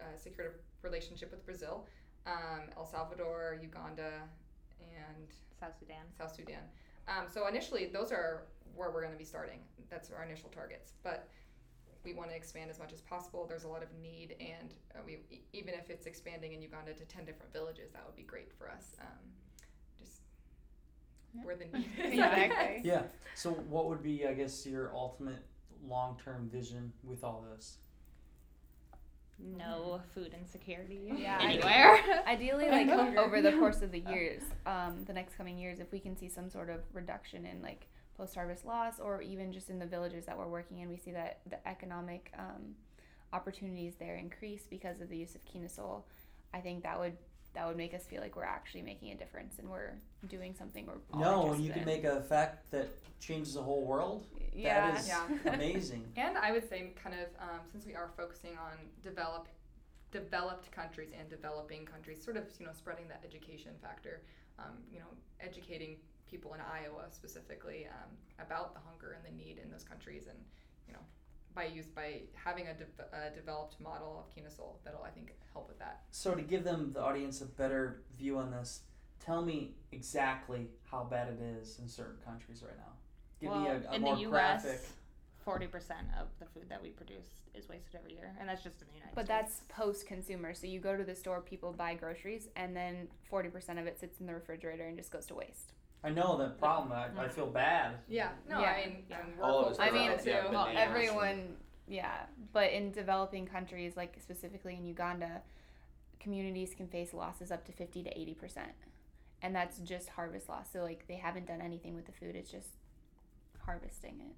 [0.00, 1.88] uh, secured a relationship with Brazil,
[2.26, 4.22] um, El Salvador, Uganda,
[4.78, 5.26] and
[5.58, 6.04] South Sudan.
[6.16, 6.62] South Sudan.
[7.08, 8.44] Um, so initially, those are
[8.76, 9.58] where we're going to be starting.
[9.90, 10.92] That's our initial targets.
[11.02, 11.26] But
[12.04, 13.46] we want to expand as much as possible.
[13.48, 15.18] There's a lot of need, and uh, we
[15.52, 18.70] even if it's expanding in Uganda to ten different villages, that would be great for
[18.70, 18.94] us.
[21.32, 21.44] Just Yeah.
[21.44, 22.12] where the need is.
[22.12, 22.80] Exactly.
[22.84, 23.02] Yeah.
[23.34, 25.44] So what would be, I guess, your ultimate
[25.86, 27.78] long-term vision with all this?
[29.38, 31.98] No food insecurity Yeah, anywhere.
[32.26, 35.98] Ideally, like over the course of the years, um, the next coming years, if we
[35.98, 37.86] can see some sort of reduction in like
[38.18, 41.40] post-harvest loss, or even just in the villages that we're working in, we see that
[41.48, 42.74] the economic um,
[43.32, 46.02] opportunities there increase because of the use of Kinosol.
[46.52, 47.16] I think that would
[47.54, 49.92] that would make us feel like we're actually making a difference and we're
[50.28, 51.86] doing something we're all no, and you can in.
[51.86, 52.88] make a effect that
[53.20, 54.26] changes the whole world.
[54.54, 55.26] yeah That is Yeah.
[55.54, 56.04] amazing.
[56.16, 59.48] And I would say, kind of, um, since we are focusing on develop,
[60.12, 64.22] developed countries and developing countries, sort of, you know, spreading that education factor,
[64.58, 65.06] um, you know,
[65.40, 65.96] educating
[66.30, 68.10] people in Iowa specifically um,
[68.44, 70.38] about the hunger and the need in those countries, and
[70.86, 71.00] you know,
[71.54, 75.68] by use by having a, de- a developed model of Kinosol, that'll I think help
[75.68, 76.02] with that.
[76.10, 78.80] So to give them the audience a better view on this,
[79.24, 82.92] tell me exactly how bad it is in certain countries right now.
[83.40, 84.80] Give me well, a, a in more the U.S., graphic.
[85.44, 88.80] forty percent of the food that we produce is wasted every year, and that's just
[88.80, 89.38] in the United But States.
[89.68, 90.54] But that's post consumer.
[90.54, 94.20] So you go to the store, people buy groceries, and then 40% of it sits
[94.20, 95.72] in the refrigerator and just goes to waste.
[96.02, 96.92] I know that problem.
[96.92, 97.96] I, I feel bad.
[98.08, 98.30] Yeah.
[98.48, 98.70] No, Yeah.
[98.70, 99.20] I mean, Yeah.
[99.20, 100.30] and we're All of us I on mean, it too.
[100.30, 100.82] yeah, Well, bananas.
[100.88, 102.26] everyone, yeah.
[102.52, 105.42] But in developing countries, like specifically in Uganda,
[106.18, 108.58] communities can face losses up to 50 to 80%.
[109.42, 110.68] And that's just harvest loss.
[110.72, 112.68] So, like, they haven't done anything with the food, it's just
[113.64, 114.36] harvesting it,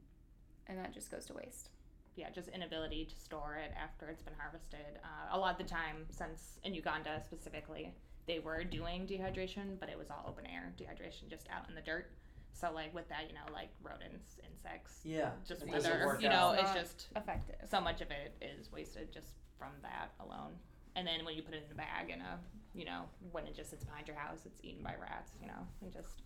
[0.68, 1.70] and that just goes to waste.
[2.14, 4.98] yeah, just inability to store it after it's been harvested.
[5.02, 7.94] Uh, a lot of the time, since in Uganda specifically,
[8.26, 11.80] they were doing dehydration, but it was all open air dehydration, just out in the
[11.80, 12.10] dirt.
[12.52, 15.30] So like with that, you know, like rodents, insects, Yeah.
[15.46, 16.58] just it weather, work you know, out.
[16.60, 17.56] it's just Effective.
[17.70, 20.52] so much of it is wasted just from that alone.
[20.94, 22.38] And then when you put it in a bag and a,
[22.74, 25.66] you know, when it just sits behind your house, it's eaten by rats, you know,
[25.80, 26.22] and just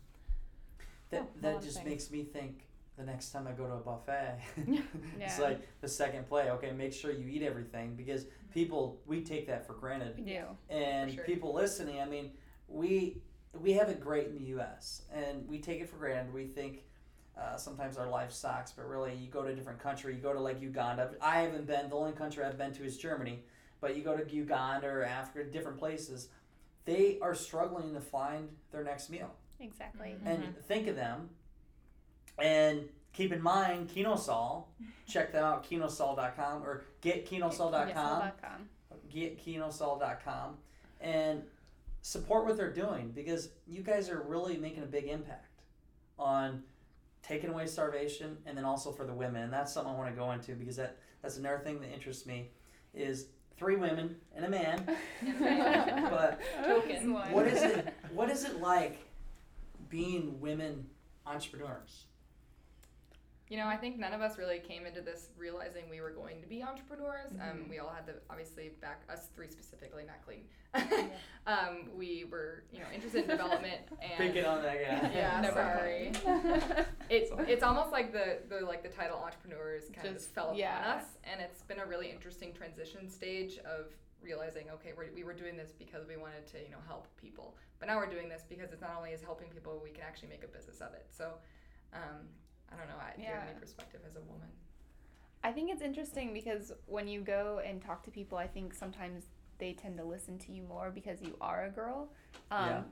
[1.11, 1.89] That, Oh, that just things.
[1.89, 5.39] makes me think the next time I go to a buffet, it's Yeah.
[5.41, 6.51] like the second play.
[6.51, 10.17] Okay, make sure you eat everything because people we take that for granted.
[10.17, 10.43] We do.
[10.71, 11.25] and sure.
[11.25, 12.01] people listening.
[12.01, 12.33] I mean,
[12.69, 13.21] we
[13.59, 15.03] we have it great in the U.S.
[15.13, 16.33] and we take it for granted.
[16.33, 16.85] We think
[17.39, 20.15] uh, sometimes our life sucks, but really, you go to a different country.
[20.15, 21.11] You go to like Uganda.
[21.21, 21.91] I haven't been.
[21.91, 23.45] The only country I've been to is Germany.
[23.79, 26.29] But you go to Uganda or Africa, different places.
[26.87, 29.35] They are struggling to find their next meal.
[29.61, 30.15] Exactly.
[30.23, 30.27] Mhm.
[30.27, 31.29] And think of them.
[32.38, 34.64] And keep in mind, Kinosol.
[35.09, 38.68] Check them out, kinosol.com or getkinosol.com Kinosol.com.
[39.12, 40.57] getkinosol.com
[41.01, 41.42] and
[42.03, 45.62] support what they're doing because you guys are really making a big impact
[46.18, 46.62] on
[47.22, 50.16] taking away starvation and then also for the women and that's something i want to
[50.16, 52.49] go into because that that's another thing that interests me
[52.94, 53.27] is
[53.59, 54.85] three women and a man
[56.11, 57.12] But Token.
[57.12, 57.33] One.
[57.33, 58.99] what is it what is it like
[59.88, 60.87] being women
[61.27, 62.06] entrepreneurs
[63.49, 66.41] You know, I think none of us really came into this realizing we were going
[66.41, 67.31] to be entrepreneurs.
[67.41, 67.69] Um, Mhm.
[67.71, 70.47] we all had the obviously back us three specifically, not Clayton.
[70.75, 71.09] Yeah.
[71.47, 76.13] um, we were you know interested in development and picking on that guy Yeah, sorry.
[77.09, 80.47] it's it's almost like the, the like the title entrepreneurs kind of Just- just fell
[80.47, 80.97] upon yeah.
[80.99, 85.35] us, and it's been a really interesting transition stage of realizing okay we're, we were
[85.35, 88.43] doing this because we wanted to you know help people, but now we're doing this
[88.49, 91.07] because it's not only is helping people, we can actually make a business of it.
[91.11, 91.35] So,
[91.95, 92.27] um,
[92.72, 92.94] I don't know.
[93.00, 93.50] I, Do you have Yeah.
[93.50, 94.48] any perspective as a woman?
[95.44, 99.24] I think it's interesting because when you go and talk to people, I think sometimes
[99.59, 102.11] they tend to listen to you more because you are a girl.
[102.50, 102.83] Um, Yeah.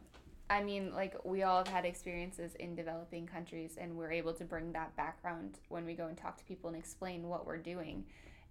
[0.50, 4.44] I mean, like, we all have had experiences in developing countries, and we're able to
[4.44, 8.04] bring that background when we go and talk to people and explain what we're doing.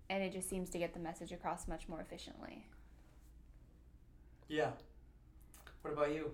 [0.10, 2.68] And it just seems to get the message across much more efficiently.
[4.50, 4.72] yeah
[5.82, 6.32] what about you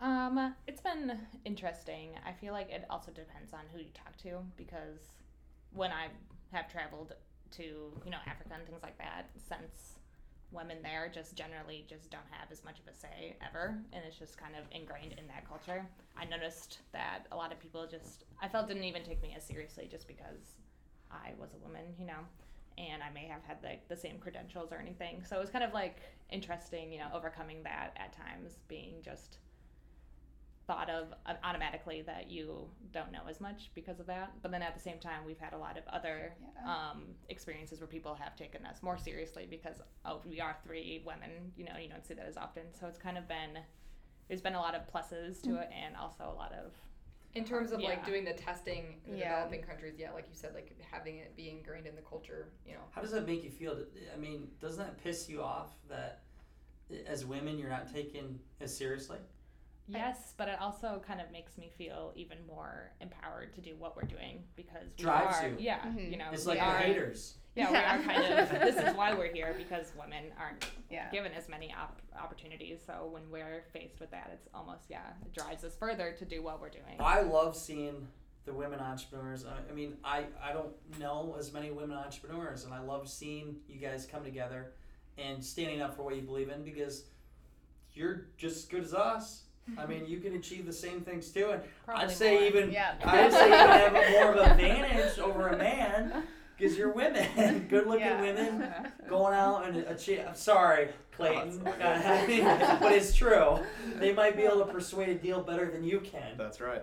[0.00, 2.10] Um, it's been interesting.
[2.26, 5.00] I feel like it also depends on who you talk to because
[5.72, 6.08] when I
[6.52, 7.14] have traveled
[7.52, 9.98] to, you know, Africa and things like that, since
[10.52, 14.16] women there just generally just don't have as much of a say ever and it's
[14.16, 15.84] just kind of ingrained in that culture.
[16.16, 19.44] I noticed that a lot of people just I felt didn't even take me as
[19.44, 20.56] seriously just because
[21.10, 22.22] I was a woman, you know,
[22.78, 25.22] and I may have had like the same credentials or anything.
[25.28, 25.96] So it was kind of like
[26.30, 29.38] interesting, you know, overcoming that at times being just
[30.66, 34.32] thought of uh, automatically that you don't know as much because of that.
[34.42, 36.90] But then at the same time, we've had a lot of other Yeah.
[36.90, 41.52] um, experiences where people have taken us more seriously because oh, we are three women.
[41.56, 42.64] You know, you don't see that as often.
[42.78, 43.58] So it's kind of been
[44.28, 46.72] there's been a lot of pluses to it and also a lot of
[47.36, 49.34] In terms of like doing the testing in the Yeah.
[49.34, 52.72] developing countries, yeah, like you said, like having it be ingrained in the culture, you
[52.74, 52.80] know.
[52.90, 53.78] How does that make you feel?
[54.12, 56.22] I mean, doesn't that piss you off that
[57.06, 59.18] as women you're not taken as seriously?
[59.88, 63.96] Yes, but it also kind of makes me feel even more empowered to do what
[63.96, 65.56] we're doing because we Drives are you.
[65.58, 66.10] yeah Mhm.
[66.10, 67.38] you know It's we like are, the haters.
[67.54, 71.10] yeah, we are kind of this is why we're here because women aren't Yeah.
[71.10, 72.80] given as many op- opportunities.
[72.86, 76.42] So when we're faced with that, it's almost yeah, it drives us further to do
[76.42, 76.96] what we're doing.
[77.00, 78.06] I love seeing
[78.44, 79.44] the women entrepreneurs.
[79.44, 83.56] I, I mean, I, I don't know as many women entrepreneurs, and I love seeing
[83.68, 84.72] you guys come together
[85.18, 87.06] and standing up for what you believe in because
[87.92, 89.44] you're just as good as us.
[89.78, 92.42] I mean, you can achieve the same things too, and Probably I'd say more.
[92.44, 92.94] even Yeah.
[93.04, 96.22] I'd say you have more of an advantage over a man
[96.56, 98.20] because you're women, good-looking Yeah.
[98.20, 98.72] women
[99.08, 100.22] going out and achieve.
[100.26, 101.72] I'm sorry, Clayton, Oh,
[102.28, 103.58] it's but it's true.
[103.96, 106.36] They might be able to persuade a deal better than you can.
[106.36, 106.82] That's right.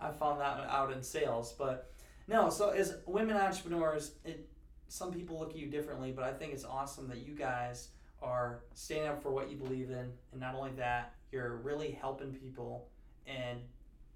[0.00, 1.90] I found that out in sales, but
[2.28, 2.48] no.
[2.50, 4.48] So as women entrepreneurs, it
[4.90, 7.88] some people look at you differently, but I think it's awesome that you guys
[8.22, 12.32] are standing up for what you believe in, and not only that, you're really helping
[12.32, 12.88] people
[13.26, 13.60] and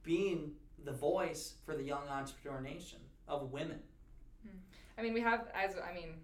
[0.02, 0.52] being
[0.84, 2.98] the voice for the young entrepreneur nation
[3.28, 3.78] of women.
[4.98, 6.14] I mean, we have as I mean,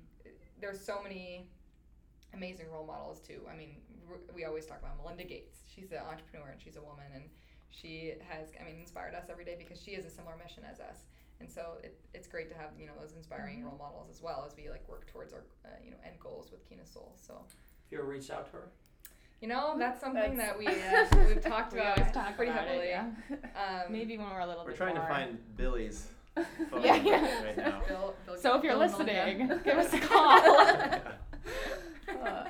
[0.60, 1.48] there's so many
[2.34, 3.40] amazing role models too.
[3.50, 3.76] I mean,
[4.34, 5.58] we always talk about Melinda Gates.
[5.72, 7.24] She's an entrepreneur and she's a woman, and
[7.70, 10.80] she has I mean inspired us every day because she has a similar mission as
[10.80, 11.06] us.
[11.40, 14.44] And so it, it's great to have you know those inspiring role models as well
[14.46, 17.12] as we like work towards our uh, you know end goals with Kinosol.
[17.16, 17.44] So
[17.86, 18.68] If you ever reached out to her,
[19.40, 22.50] you know that's something That's- that we uh, we've talked We about always talk pretty
[22.52, 22.86] about heavily.
[22.86, 23.84] it, yeah.
[23.84, 24.64] Um, Maybe when we're a little more.
[24.66, 26.06] We're bit trying to find Billy's
[26.70, 27.44] phone Yeah, number yeah.
[27.44, 27.82] right now.
[27.88, 30.40] Bill, Bill, So if you're Bill listening, give us a call.
[32.08, 32.44] Uh,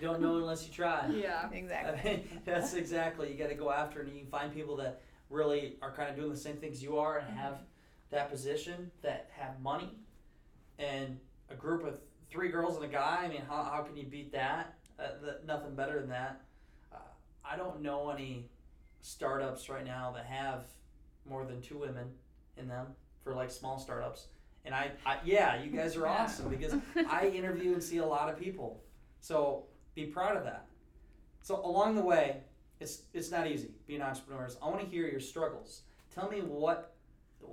[0.00, 1.06] You don't know unless you try.
[1.08, 1.48] Yeah.
[1.50, 2.10] exactly.
[2.10, 3.30] I mean, that's exactly.
[3.30, 6.16] You got to go after, and you can find people that really are kind of
[6.16, 7.58] doing the same things you are, and have
[8.10, 9.90] that position, that have money,
[10.78, 11.18] and
[11.50, 13.20] a group of three girls and a guy.
[13.24, 14.74] I mean, how, how can you beat that?
[14.98, 16.40] Uh, the, nothing better than that.
[16.92, 16.98] Uh,
[17.44, 18.48] I don't know any
[19.00, 20.64] startups right now that have
[21.28, 22.06] more than two women
[22.56, 22.86] in them
[23.22, 24.28] for like small startups.
[24.64, 26.74] And I, I yeah, you guys are awesome because
[27.10, 28.82] I interview and see a lot of people.
[29.20, 30.66] So be proud of that.
[31.42, 32.38] So along the way,
[32.80, 34.56] it's it's not easy being entrepreneurs.
[34.62, 35.82] I want to hear your struggles.
[36.14, 36.94] Tell me what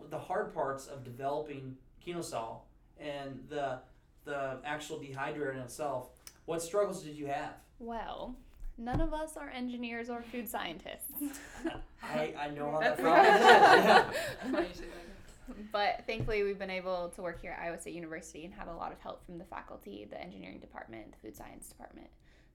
[0.10, 1.76] the hard parts of developing
[2.06, 2.62] Kinosol
[3.00, 3.80] and the
[4.24, 6.10] the actual dehydrator in itself.
[6.52, 7.54] What struggles did you have?
[7.80, 8.36] Well,
[8.78, 11.40] none of us are engineers or food scientists.
[12.04, 14.16] I, I know how that That's problem is.
[14.52, 14.52] Yeah.
[14.52, 15.72] Funny you say that.
[15.72, 18.74] But thankfully, we've been able to work here at Iowa State University and have a
[18.74, 22.10] lot of help from the faculty, the engineering department, the food science department.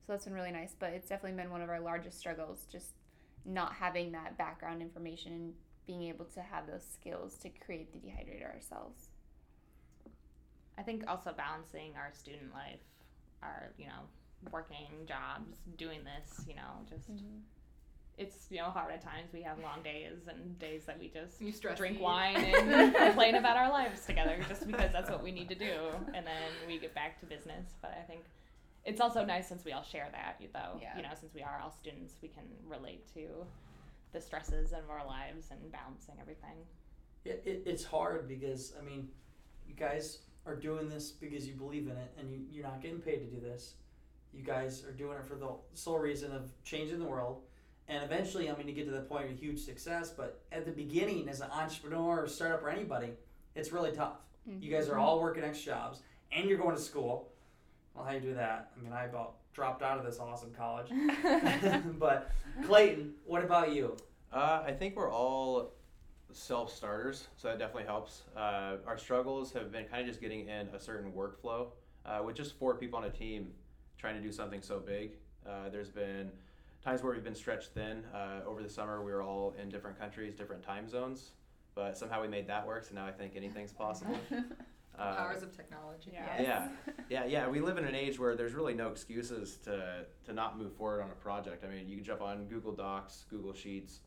[0.06, 0.76] So that's been really nice.
[0.78, 2.90] But it's definitely been one of our largest struggles, just
[3.46, 5.54] not having that background information and
[5.86, 9.08] being able to have those skills to create the dehydrator ourselves.
[10.76, 12.80] I think also balancing our student life,
[13.46, 14.02] our you know
[14.52, 17.38] working jobs, doing this, you know, just mm-hmm.
[18.18, 19.32] it's you know hard at times.
[19.32, 22.02] We have long days and days that we just You stress drink eat.
[22.02, 25.74] wine and complain about our lives together, just because that's what we need to do,
[26.14, 27.66] and then we get back to business.
[27.80, 28.20] But I think
[28.84, 30.78] it's also nice since we all share that, though.
[30.80, 30.96] Yeah.
[30.96, 33.44] You know, since we are all students, we can relate to
[34.12, 36.56] the stresses of our lives and balancing everything.
[37.24, 39.08] It, it, it's hard because I mean,
[39.68, 43.00] you guys are doing this because you believe in it, and you, you're not getting
[43.00, 43.74] paid to do this.
[44.32, 47.42] You guys are doing it for the sole reason of changing the world,
[47.88, 50.10] and eventually, I mean, you get to the point of huge success.
[50.10, 53.10] But at the beginning, as an entrepreneur or startup or anybody,
[53.54, 54.16] it's really tough.
[54.60, 56.00] You guys are all working extra jobs,
[56.32, 57.32] and you're going to school.
[57.94, 58.70] Well, how you do that?
[58.78, 60.88] I mean, I about dropped out of this awesome college.
[61.98, 62.30] but
[62.64, 63.96] Clayton, what about you?
[64.32, 65.72] Uh, I think we're all
[66.36, 68.22] self starters, so that definitely helps.
[68.36, 71.68] Uh, our struggles have been kind of just getting in a certain workflow.
[72.04, 73.48] Uh, with just four people on a team
[73.98, 75.12] trying to do something so big,
[75.48, 76.30] uh, there's been
[76.84, 78.04] times where we've been stretched thin.
[78.14, 81.32] Uh, over the summer, we were all in different countries, different time zones,
[81.74, 84.16] but somehow we made that work, so now I think anything's possible.
[84.98, 86.10] Uh, Powers of technology.
[86.10, 86.40] Yeah.
[86.40, 86.68] yeah,
[87.10, 87.48] yeah, yeah.
[87.48, 91.02] We live in an age where there's really no excuses to to not move forward
[91.02, 91.64] on a project.
[91.64, 94.00] I mean, you can jump on Google Docs, Google Sheets.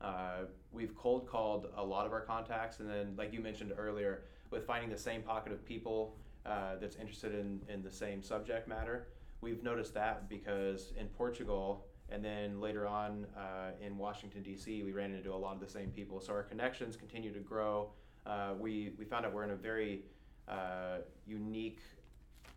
[0.00, 4.22] Uh, we've cold called a lot of our contacts, and then, like you mentioned earlier,
[4.50, 8.66] with finding the same pocket of people uh, that's interested in in the same subject
[8.66, 9.08] matter,
[9.40, 11.86] we've noticed that because in Portugal.
[12.12, 15.68] And then later on uh, in Washington D.C., we ran into a lot of the
[15.68, 16.20] same people.
[16.20, 17.92] So our connections continue to grow.
[18.26, 20.02] Uh, we we found out we're in a very
[20.48, 21.78] uh, unique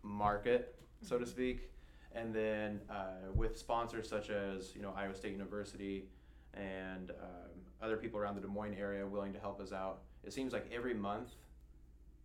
[0.02, 1.70] market, so to speak.
[2.12, 6.08] And then uh, with sponsors such as you know Iowa State University
[6.56, 7.50] and um,
[7.82, 10.70] other people around the Des Moines area willing to help us out, it seems like
[10.72, 11.30] every month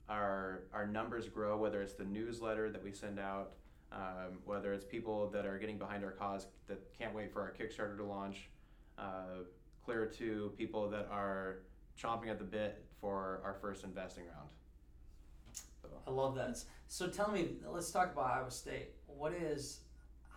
[0.07, 1.57] our our numbers grow.
[1.57, 3.53] Whether it's the newsletter that we send out,
[3.91, 7.51] um, whether it's people that are getting behind our cause that can't wait for our
[7.51, 8.49] Kickstarter to launch,
[8.97, 9.43] uh,
[9.83, 11.59] clear to people that are
[12.01, 14.49] chomping at the bit for our first investing round.
[15.81, 15.89] So.
[16.07, 16.57] I love that.
[16.87, 18.89] So tell me, let's talk about Iowa State.
[19.07, 19.81] What is,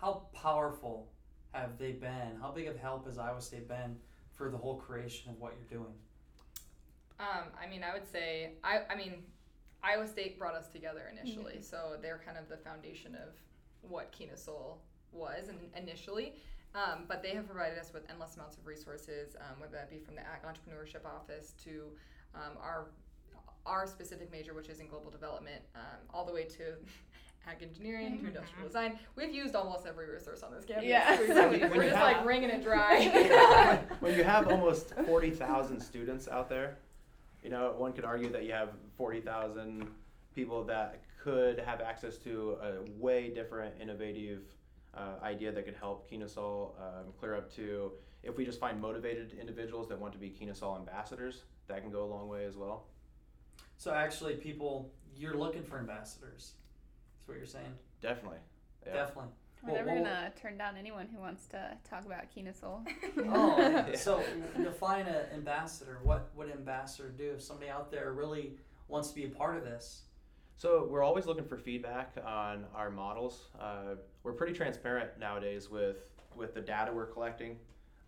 [0.00, 1.08] how powerful
[1.52, 2.36] have they been?
[2.40, 3.96] How big of help has Iowa State been
[4.34, 5.94] for the whole creation of what you're doing?
[7.20, 9.22] Um, I mean, I would say, I, I mean,
[9.82, 13.34] Iowa State brought us together initially, so they're kind of the foundation of
[13.82, 14.78] what Kinosol
[15.12, 16.34] was and initially.
[16.74, 19.98] Um, but they have provided us with endless amounts of resources, um, whether that be
[19.98, 21.90] from the Entrepreneurship Office to
[22.34, 22.86] um, our
[23.64, 26.74] our specific major, which is in global development, um, all the way to
[27.48, 28.98] ag engineering to industrial design.
[29.16, 30.86] We've used almost every resource on this campus.
[30.86, 31.20] Yeah.
[31.20, 33.80] We really- we're just have- like wringing it dry.
[34.00, 36.76] when you have almost 40,000 students out there,
[37.42, 39.86] you know, one could argue that you have 40,000
[40.34, 44.42] people that could have access to a way different, innovative
[44.94, 47.92] uh, idea that could help Kinosol um, clear up to.
[48.22, 52.04] If we just find motivated individuals that want to be Kinosol ambassadors, that can go
[52.04, 52.84] a long way as well.
[53.78, 56.52] So actually, people, you're looking for ambassadors.
[57.22, 57.74] That's what you're saying.
[58.00, 58.38] Definitely.
[58.86, 58.94] Yeah.
[58.94, 59.30] Definitely.
[59.62, 62.84] We're Well, never well- gonna turn down anyone who wants to talk about Kinosol.
[63.28, 63.94] Oh, Yeah.
[63.96, 64.22] so
[64.56, 66.00] define an ambassador.
[66.02, 68.58] What would ambassador do if somebody out there really
[68.88, 70.02] wants to be a part of this?
[70.56, 73.48] So we're always looking for feedback on our models.
[73.58, 73.94] Uh,
[74.24, 77.58] we're pretty transparent nowadays with with the data we're collecting.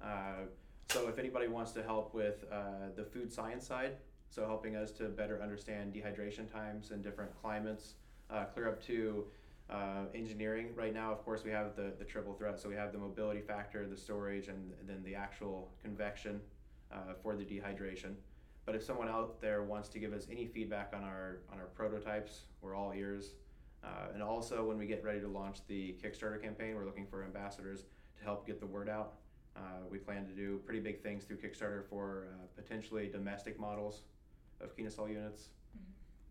[0.02, 0.46] Uh,
[0.90, 3.96] so if anybody wants to help with uh, the food science side,
[4.30, 7.94] so helping us to better understand dehydration times in different climates,
[8.30, 9.24] uh, clear up to
[9.70, 10.68] uh, engineering.
[10.74, 13.40] Right now, of course, we have the, the triple threat, so we have the mobility
[13.40, 16.40] factor, the storage, and then the actual convection
[16.92, 18.14] uh, for the dehydration.
[18.66, 21.66] But if someone out there wants to give us any feedback on our on our
[21.66, 23.34] prototypes, we're all ears.
[23.82, 27.22] Uh, and also, when we get ready to launch the Kickstarter campaign, we're looking for
[27.22, 27.84] ambassadors
[28.16, 29.14] to help get the word out.
[29.54, 29.60] Uh,
[29.90, 34.02] we plan to do pretty big things through Kickstarter for uh, potentially domestic models
[34.62, 35.48] of Kinosol units.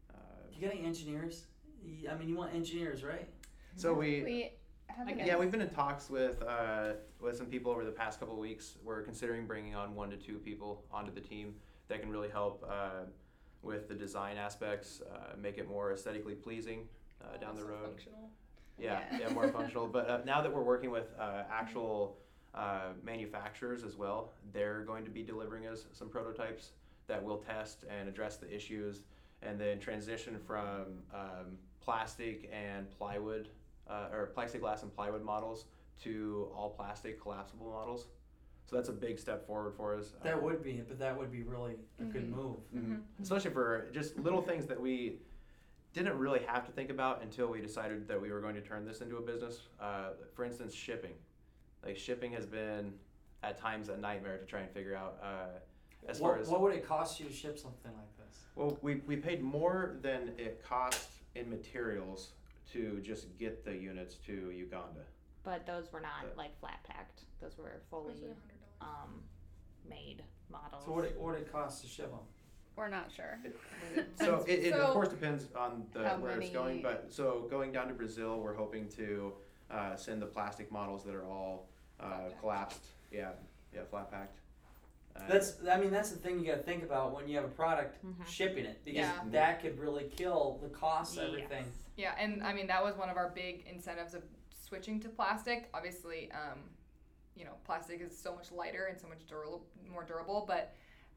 [0.09, 0.17] Uh,
[0.51, 1.45] You got any engineers?
[1.85, 3.27] Y- I mean, you want engineers, right?
[3.75, 4.51] so we, We
[4.87, 5.27] have I an guess.
[5.27, 8.39] yeah, we've been in talks with uh, with some people over the past couple of
[8.41, 8.77] weeks.
[8.83, 11.55] We're considering bringing on one to two people onto the team
[11.87, 13.05] that can really help uh,
[13.61, 16.87] with the design aspects, uh, make it more aesthetically pleasing
[17.23, 17.85] uh, down the road.
[17.87, 18.29] Functional.
[18.77, 19.19] Yeah, Yeah.
[19.27, 19.87] yeah, more functional.
[19.87, 22.17] But uh, now that we're working with uh, actual
[22.53, 26.71] uh, manufacturers as well, they're going to be delivering us some prototypes
[27.07, 29.01] that we'll test and address the issues,
[29.41, 33.49] and then transition from um, plastic and plywood,
[33.89, 35.65] uh, or plexiglass and plywood models
[36.03, 38.07] to all plastic collapsible models.
[38.65, 40.13] So that's a big step forward for us.
[40.23, 42.35] That would be, but that would be really a good Mhm.
[42.35, 42.57] move.
[42.73, 43.03] Mhm.
[43.21, 45.19] Especially for just little things that we
[45.91, 48.85] didn't really have to think about until we decided that we were going to turn
[48.85, 49.67] this into a business.
[49.79, 51.13] Uh, for instance, shipping.
[51.83, 52.97] Like shipping has been
[53.43, 55.19] at times a nightmare to try and figure out.
[55.21, 55.59] Uh,
[56.07, 58.45] as what, far as what would it cost you to ship something like this?
[58.55, 62.31] well, we, we paid more than it cost in materials
[62.71, 65.01] to just get the units to Uganda.
[65.43, 66.29] But those were not Yeah.
[66.37, 67.21] like flat packed.
[67.41, 68.15] Those were fully
[68.81, 69.21] um,
[69.87, 70.83] made models.
[70.85, 72.19] So what it, what it costs to ship them?
[72.75, 73.37] We're not sure.
[74.15, 77.07] So it, it of So- course depends on the How where it's going, many- but
[77.13, 79.33] so going down to Brazil, we're hoping to
[79.69, 81.67] uh, send the plastic models that are all
[81.99, 82.85] uh, collapsed.
[83.11, 83.31] Yeah,
[83.73, 84.37] yeah, flat packed.
[85.15, 87.45] Uh, That's, I mean, that's the thing you got to think about when you have
[87.45, 88.25] a product Mhm.
[88.25, 89.21] shipping it, because Yeah.
[89.25, 91.65] that could really kill the cost of everything.
[91.65, 91.77] Yes.
[91.95, 95.69] Yeah, and I mean that was one of our big incentives of switching to plastic.
[95.73, 96.71] Obviously, um,
[97.35, 100.73] you know, plastic is so much lighter and so much durable, more durable, but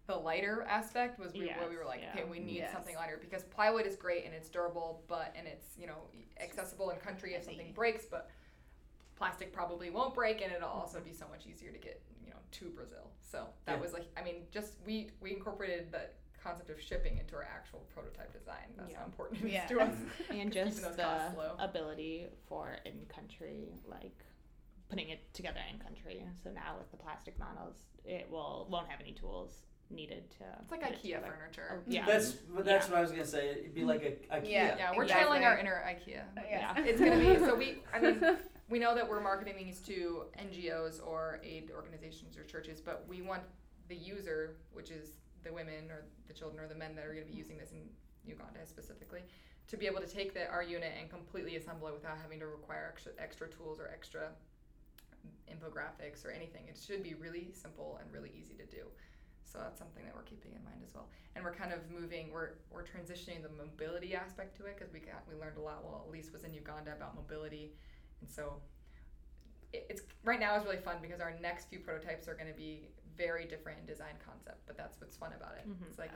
[0.06, 2.10] the lighter aspect was we, where we were like, yeah.
[2.12, 2.72] okay, we need Yes.
[2.72, 6.90] something lighter because plywood is great and it's durable, but and it's you know accessible
[6.90, 8.28] in country if something breaks, but
[9.16, 12.02] plastic probably won't break and it'll also be so much easier to get
[12.52, 13.10] you to Brazil.
[13.20, 13.80] So that Yeah.
[13.80, 16.08] was like, I mean, just we we incorporated the
[16.42, 18.72] concept of shipping into our actual prototype design.
[18.76, 18.98] That's Yeah.
[18.98, 19.66] how important it is Yeah.
[19.66, 19.96] to us.
[20.30, 24.24] and just the ability for in country like
[24.88, 27.74] putting it together in country so now with the plastic models
[28.04, 31.68] it will won't have any tools needed to It's like put it IKEA furniture.
[31.72, 33.50] Oh, yeah That's but that's what I was gonna say.
[33.50, 34.48] It'd be like a IKEA.
[34.50, 34.76] Yeah.
[34.76, 35.06] Yeah, we're Exactly.
[35.08, 36.22] channeling our inner IKEA.
[36.48, 36.74] Yeah.
[36.78, 37.82] It's gonna be so we.
[37.92, 38.20] I mean,
[38.68, 43.22] we know that we're marketing these to NGOs or aid organizations or churches, but we
[43.22, 43.42] want
[43.88, 45.10] the user, which is
[45.44, 47.38] the women or the children or the men that are going to be mm-hmm.
[47.38, 47.88] using this in
[48.26, 49.22] Uganda specifically,
[49.68, 52.46] to be able to take the, our unit and completely assemble it without having to
[52.46, 54.30] require extra, extra tools or extra
[55.50, 56.62] infographics or anything.
[56.68, 58.82] It should be really simple and really easy to do.
[59.44, 61.06] So that's something that we're keeping in mind as well.
[61.34, 62.30] And we're kind of moving.
[62.32, 65.84] We're we're transitioning the mobility aspect to it because we got we learned a lot
[65.84, 67.70] while Elise was in Uganda about mobility,
[68.20, 68.60] and so
[69.72, 72.88] it's right now is really fun because our next few prototypes are going to be
[73.16, 74.58] very different in design concept.
[74.66, 75.68] But that's what's fun about it.
[75.68, 75.86] Mhm.
[75.88, 76.12] It's like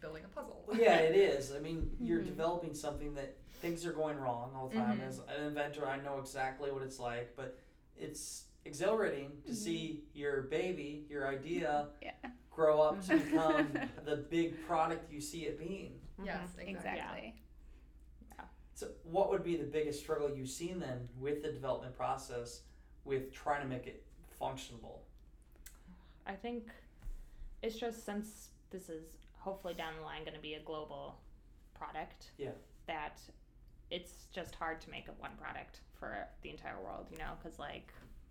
[0.00, 0.64] building a puzzle.
[0.66, 1.52] Well, yeah, it is.
[1.52, 2.26] I mean, you're Mhm.
[2.26, 4.98] developing something that things are going wrong all the time.
[4.98, 5.06] Mhm.
[5.08, 7.58] As an inventor, I know exactly what it's like, but
[7.96, 9.54] it's exhilarating to Mhm.
[9.56, 12.14] see your baby, your idea, Yeah.
[12.50, 13.72] grow up to become
[14.04, 16.00] the big product you see it being.
[16.24, 16.70] Yes, exactly.
[16.72, 17.34] Exactly.
[18.84, 22.60] So, what would be the biggest struggle you've seen then with the development process
[23.04, 24.04] with trying to make it
[24.38, 25.02] functional?
[26.26, 26.64] I think
[27.62, 29.04] it's just since this is
[29.38, 31.16] hopefully down the line going to be a global
[31.74, 32.32] product.
[32.36, 32.50] Yeah.
[32.86, 33.20] That
[33.90, 37.58] it's just hard to make a one product for the entire world, you know, because
[37.58, 37.90] like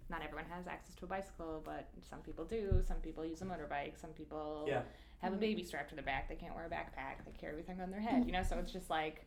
[0.10, 2.84] not everyone has access to a bicycle, but some people do.
[2.88, 4.00] Some people use a motorbike.
[4.00, 4.84] Some people Yeah.
[5.20, 5.40] have a mm-hmm.
[5.40, 6.30] baby strapped to their back.
[6.30, 7.26] They can't wear a backpack.
[7.26, 8.44] They carry everything on their head, you know.
[8.44, 9.26] So it's just like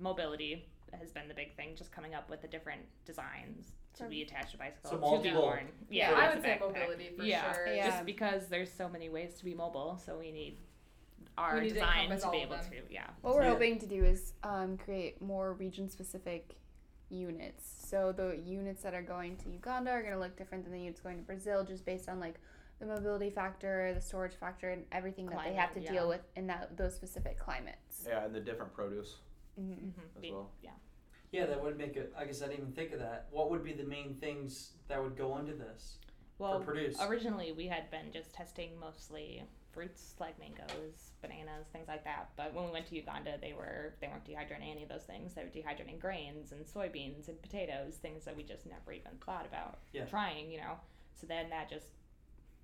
[0.00, 0.66] mobility
[0.98, 1.76] has been the big thing.
[1.76, 4.90] Just coming up with the different designs to be attached to bicycles.
[4.90, 5.68] So to be multiple- worn.
[5.88, 6.60] Yeah, I as would a say backpack.
[6.60, 7.52] mobility for yeah.
[7.52, 7.66] sure.
[7.66, 7.86] Yeah.
[7.90, 10.58] Just because there's so many ways to be mobile, so we need
[11.38, 12.86] our We need to design encompass to be all of able them.
[12.88, 13.06] to, yeah.
[13.22, 13.50] What we're Yeah.
[13.50, 16.56] hoping to do is um, create more region specific
[17.08, 17.64] units.
[17.88, 20.80] So the units that are going to Uganda are going to look different than the
[20.80, 22.36] units going to Brazil just based on like
[22.78, 26.22] the mobility factor, the storage factor, and everything that they have to Climate, deal with
[26.36, 28.06] in that those specific climates.
[28.08, 29.16] Yeah, and the different produce
[29.60, 30.24] hmm Mm-hmm.
[30.24, 30.50] as well.
[30.62, 30.70] Yeah.
[31.32, 32.12] Yeah, that would make it.
[32.18, 33.28] I guess I didn't even think of that.
[33.30, 35.98] What would be the main things that would go into this
[36.38, 37.00] Well, for produce?
[37.00, 42.30] originally we had been just testing mostly fruits like mangoes, bananas, things like that.
[42.36, 45.32] But when we went to Uganda, they were they weren't dehydrating any of those things.
[45.34, 49.46] They were dehydrating grains and soybeans and potatoes, things that we just never even thought
[49.46, 50.06] about Yeah.
[50.06, 50.50] trying.
[50.50, 50.80] You know,
[51.14, 51.86] so then that just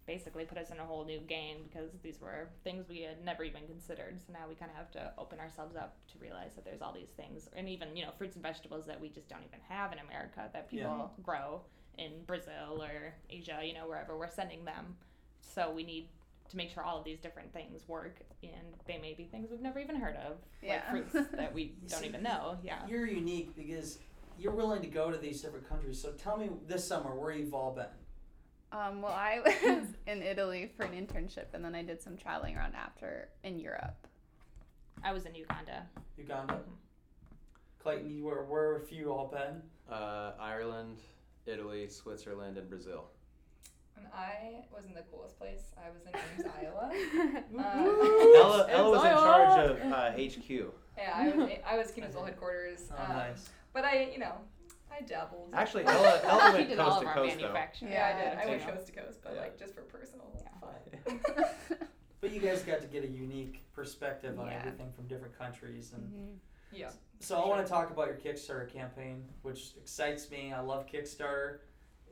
[0.07, 3.43] basically put us in a whole new game because these were things we had never
[3.43, 4.19] even considered.
[4.25, 6.93] So now we kind of have to open ourselves up to realize that there's all
[6.93, 9.93] these things, and even you know fruits and vegetables that we just don't even have
[9.93, 10.83] in America that Yeah.
[10.85, 11.63] people grow
[11.99, 14.97] in Brazil or Asia, you know, wherever we're sending them.
[15.41, 16.09] So we need
[16.51, 19.61] to make sure all of these different things work, and they may be things we've
[19.61, 20.83] never even heard of, Yeah.
[20.93, 22.59] like fruits that we don't See, even know.
[22.63, 22.87] Yeah.
[22.87, 23.99] You're unique because
[24.39, 26.01] you're willing to go to these different countries.
[26.01, 27.87] So tell me this summer where you've all been.
[28.77, 32.57] Um, well, I was in Italy for an internship, and then I did some traveling
[32.57, 34.07] around after in Europe.
[35.03, 35.87] I was in Uganda.
[36.19, 36.61] Uganda.
[37.83, 39.63] Clayton, you where where have you all been?
[39.91, 40.99] Uh, Ireland,
[41.47, 43.05] Italy, Switzerland, and Brazil.
[43.97, 45.73] And I was in the coolest place.
[45.79, 46.93] I was in Ames, Iowa.
[47.59, 50.75] Ella, Uh, Ella was in charge of uh, HQ.
[50.99, 52.91] yeah, I was I was Kinosol headquarters.
[52.93, 53.49] Oh, um, nice.
[53.73, 54.33] But I, you know,
[54.99, 55.51] I dabbled.
[55.53, 57.43] Actually, Ella, Ella went did coast all to of our coast though.
[57.43, 57.93] manufacturing.
[57.93, 58.39] yeah, I did.
[58.39, 58.73] I went know.
[58.73, 59.41] coast to coast, but Yeah.
[59.41, 60.61] like just for personal Yeah.
[60.61, 61.21] fun.
[62.23, 64.59] But you guys got to get a unique perspective on Yeah.
[64.59, 66.39] everything from different countries and Mhm.
[66.73, 66.91] Yeah.
[67.21, 70.53] So I want to talk about your Kickstarter campaign, which excites me.
[70.53, 71.61] I love Kickstarter,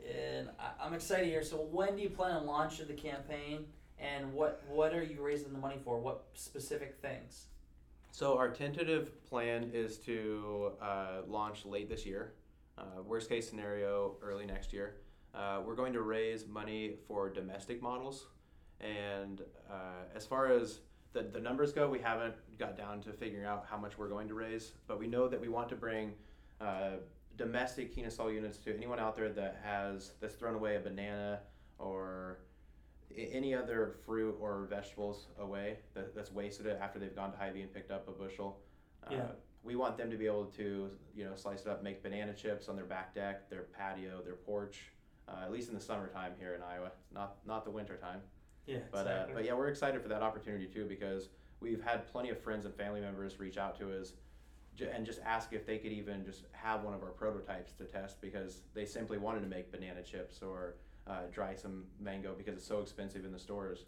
[0.06, 1.42] and I, I'm excited here.
[1.42, 3.66] So when do you plan on launching the campaign,
[3.98, 5.98] and what what are you raising the money for?
[5.98, 7.46] What specific things?
[8.12, 12.34] So our tentative plan is to uh, launch late this year.
[12.76, 14.96] Uh, worst case scenario, early next year.
[15.34, 18.26] Uh, we're going to raise money for domestic models,
[18.80, 20.80] and uh, as far as
[21.12, 24.26] the, the numbers go, we haven't got down to figuring out how much we're going
[24.28, 26.12] to raise, but we know that we want to bring
[26.60, 26.96] uh,
[27.36, 31.40] domestic Kinosol units to anyone out there that has that's thrown away a banana
[31.78, 32.38] or
[33.16, 37.62] any other fruit or vegetables away that, that's wasted it after they've gone to Hy-Vee
[37.62, 38.58] and picked up a bushel.
[39.06, 39.26] Uh, Yeah.
[39.64, 42.68] We want them to be able to, you know, slice it up, make banana chips
[42.68, 44.90] on their back deck, their patio, their porch.
[45.26, 48.20] Uh, at least in the summertime here in Iowa, not not the wintertime.
[48.66, 52.28] Yeah, But uh, but yeah, we're excited for that opportunity too because we've had plenty
[52.28, 54.12] of friends and family members reach out to us
[54.92, 58.20] and just ask if they could even just have one of our prototypes to test
[58.20, 60.74] because they simply wanted to make banana chips or
[61.06, 63.84] uh, dry some mango because it's so expensive in the stores.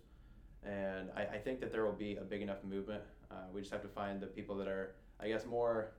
[0.62, 3.02] And I, I think that there will be a big enough movement.
[3.30, 5.92] Uh, we just have to find the people that are, I guess, more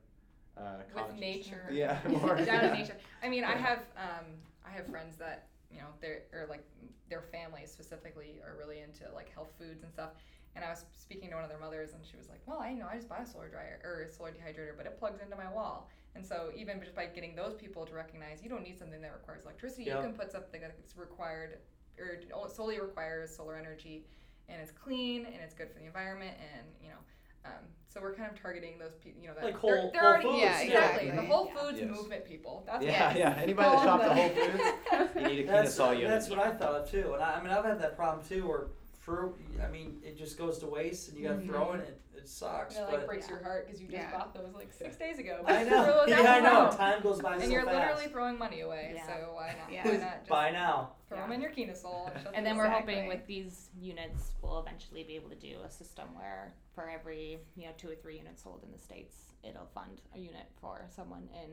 [0.58, 1.70] uh, With nature.
[1.72, 2.74] Yeah, more down yeah.
[2.74, 2.96] in nature.
[3.24, 4.26] I mean, I have um,
[4.66, 6.64] I have friends that you know they're or like
[7.10, 10.10] their families specifically are really into like health foods and stuff.
[10.56, 12.74] And I was speaking to one of their mothers, and she was like, "Well, I
[12.74, 15.36] know I just buy a solar dryer or a solar dehydrator, but it plugs into
[15.36, 18.80] my wall." And so even just by getting those people to recognize you don't need
[18.80, 19.98] something that requires electricity, Yeah.
[19.98, 21.60] you can put something that's required
[22.00, 24.06] or solely requires solar energy,
[24.50, 26.98] and it's clean and it's good for the environment, and you know.
[27.48, 30.02] Um, so we're kind of targeting those people, you know, that Like they're, Whole- they're
[30.02, 31.22] Whole already Foods, Yeah, exactly the.
[31.24, 31.62] Whole Yeah.
[31.62, 31.90] Foods Yes.
[31.90, 32.64] movement people.
[32.68, 33.40] That's Yeah, what yeah.
[33.42, 36.10] Anybody that shops at Whole Foods, you need a that's, Kinosol unit.
[36.10, 37.14] that's what I thought of too.
[37.16, 38.68] And I, I mean, I've had that problem too, where
[39.08, 39.34] fruit,
[39.66, 41.50] I mean, it just goes to waste, and you got to mm-hmm.
[41.50, 41.80] throw it.
[41.80, 42.76] It, it sucks.
[42.76, 44.12] And it like but breaks your heart because you just Yeah.
[44.12, 45.44] bought those like six days ago.
[45.48, 45.86] I know.
[45.86, 46.70] those Yeah, I know.
[46.76, 47.78] Time goes by And so you're fast.
[47.78, 48.92] literally throwing money away.
[48.96, 49.08] Yeah.
[49.08, 49.72] So why not?
[49.72, 49.88] Yeah.
[49.88, 50.92] Why not just Buy now.
[51.08, 51.24] throw Yeah.
[51.24, 52.14] them in your Kinosol?
[52.14, 52.66] and shut And then door?
[52.66, 53.16] we're hoping Exactly.
[53.16, 57.66] with these units, we'll eventually be able to do a system where for every you
[57.66, 61.30] know two or three units sold in the states, it'll fund a unit for someone
[61.46, 61.52] in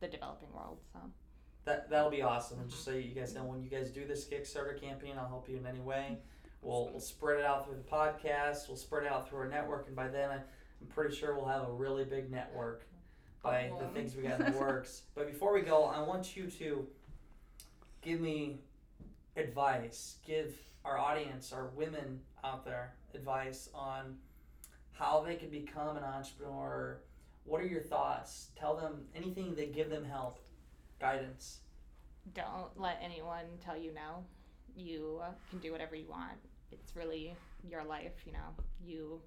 [0.00, 0.80] the developing world.
[0.92, 0.98] So
[1.66, 2.58] That that'll be awesome.
[2.58, 2.98] And just mm-hmm.
[2.98, 5.66] so you guys know, when you guys do this Kickstarter campaign, I'll help you in
[5.66, 6.18] any way.
[6.66, 8.66] We'll, we'll spread it out through the podcast.
[8.66, 11.46] We'll spread it out through our network, and by then, I, I'm pretty sure we'll
[11.46, 12.84] have a really big network
[13.40, 15.02] by the things we got in the works.
[15.14, 16.84] But before we go, I want you to
[18.02, 18.58] give me
[19.36, 20.16] advice.
[20.26, 24.16] Give our audience, our women out there, advice on
[24.90, 26.98] how they can become an entrepreneur.
[27.44, 28.48] What are your thoughts?
[28.58, 30.40] Tell them anything that give them help,
[31.00, 31.60] guidance.
[32.34, 34.24] don't let anyone tell you no.
[34.76, 36.36] You uh, can do whatever you want.
[36.72, 37.34] It's really
[37.68, 38.54] your life, you know.
[38.84, 39.20] You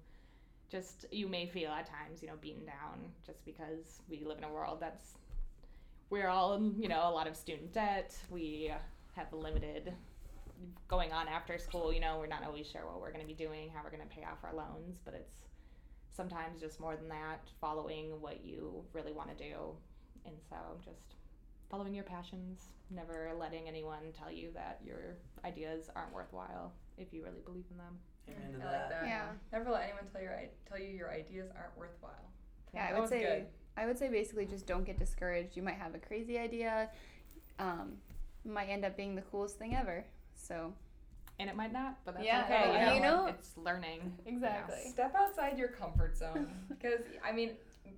[0.70, 4.44] just you may feel at times, you know, beaten down just because we live in
[4.44, 5.14] a world that's
[6.10, 8.16] we're all, you know, a lot of student debt.
[8.30, 8.72] We
[9.14, 9.92] have limited
[10.88, 13.34] going on after school, you know, we're not always sure what we're going to be
[13.34, 15.46] doing, how we're going to pay off our loans, but it's
[16.12, 19.72] sometimes just more than that, following what you really want to do.
[20.26, 21.14] And so just
[21.70, 22.60] following your passions,
[22.90, 27.76] never letting anyone tell you that your ideas aren't worthwhile if you really believe in
[27.78, 27.98] them.
[28.28, 29.02] Amen to I like that.
[29.06, 29.26] Yeah.
[29.52, 32.30] Never let anyone tell your i- tell you your ideas aren't worthwhile.
[32.74, 33.46] Yeah, I That would was say good.
[33.76, 35.56] I would say basically just don't get discouraged.
[35.56, 36.90] You might have a crazy idea,
[37.58, 37.96] um,
[38.44, 40.04] might end up being the coolest thing ever.
[40.34, 40.72] So
[41.38, 42.70] and it might not, but that's Yeah, okay.
[42.70, 44.16] well, you you know, know- it's learning.
[44.26, 44.90] Exactly.
[44.90, 47.56] Step outside your comfort zone because I mean,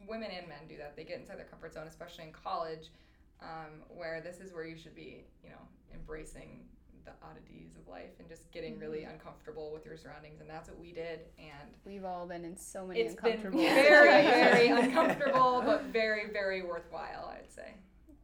[0.08, 0.96] women and men do that.
[0.96, 2.90] They get inside their comfort zone, especially in college,
[3.40, 5.58] um, where this is where you should be, you know,
[5.92, 6.64] embracing
[7.04, 9.12] the oddities of life and just getting really mm-hmm.
[9.12, 10.40] uncomfortable with your surroundings.
[10.40, 11.20] And that's what we did.
[11.38, 16.30] And We've all been in so many it's been uncomfortable very, very uncomfortable, but very,
[16.32, 17.32] very worthwhile.
[17.32, 17.74] I'd say.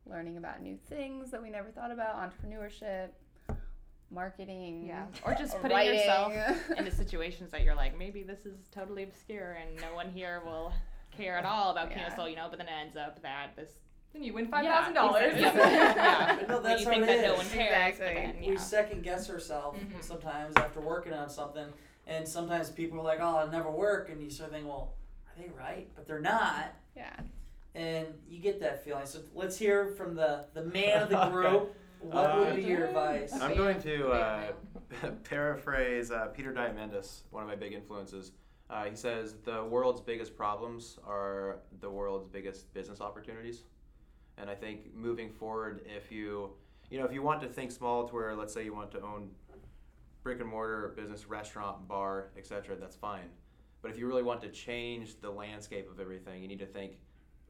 [0.06, 3.08] Learning about new things that we never thought about, entrepreneurship,
[4.10, 4.86] marketing.
[4.86, 5.06] Yeah.
[5.24, 5.98] Or just putting writing.
[5.98, 6.32] yourself
[6.76, 10.72] into situations that you're like, maybe this is totally obscure and no one here will
[11.10, 12.10] care at all about Yeah.
[12.10, 13.70] Kinosol, you know, but then it ends up that this
[14.12, 15.34] Then you win five Yeah, thousand dollars.
[15.34, 15.60] exactly.
[15.62, 16.36] yeah.
[16.40, 18.40] But no, that's you how think it that no one cares, Exactly.
[18.42, 20.02] then, We second guess ourselves Mhm.
[20.02, 21.66] sometimes after working on something,
[22.06, 24.94] and sometimes people are like, "Oh, it'll never work," and you sort of think, "Well,
[25.26, 27.14] are they right?" But they're not, yeah.
[27.74, 29.04] and you get that feeling.
[29.06, 31.74] So let's hear from the the man of the group.
[32.00, 33.32] What would be your advice?
[33.34, 34.52] I'm going to uh,
[35.24, 38.32] paraphrase uh, Peter Diamandis, one of my big influences.
[38.70, 43.64] Uh, he says the world's biggest problems are the world's biggest business opportunities,
[44.40, 46.50] and I think moving forward, if you
[46.90, 49.02] you know if you want to think small to where let's say you want to
[49.02, 49.30] own
[50.22, 53.30] brick and mortar business, restaurant, bar, etc., that's fine.
[53.80, 56.98] But if you really want to change the landscape of everything, you need to think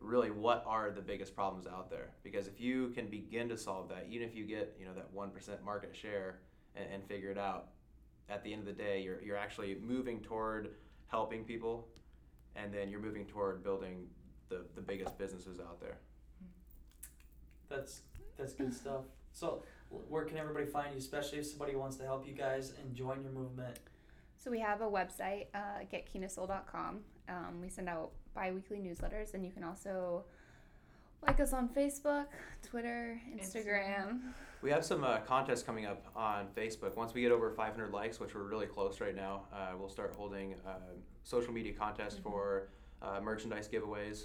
[0.00, 3.88] really what are the biggest problems out there because if you can begin to solve
[3.88, 6.38] that even if you get you know that 1% market share
[6.76, 7.68] and, and figure it out
[8.28, 10.70] at the end of the day you're, you're actually moving toward
[11.08, 11.88] helping people
[12.54, 14.06] and then you're moving toward building
[14.48, 15.98] the, the biggest businesses out there
[17.68, 18.02] That's
[18.36, 19.02] that's good stuff.
[19.32, 22.94] So, where can everybody find you, especially if somebody wants to help you guys and
[22.94, 23.78] join your movement?
[24.38, 27.00] So we have a website, uh, getkinosol.com.
[27.28, 30.24] Um, we send out bi-weekly newsletters, and you can also
[31.26, 32.26] like us on Facebook,
[32.62, 34.20] Twitter, Instagram.
[34.62, 38.18] we have some uh, contests coming up on facebook once we get over 500 likes
[38.20, 40.74] which we're really close right now uh, we'll start holding uh,
[41.24, 42.68] social media contests for
[43.02, 44.24] uh, merchandise giveaways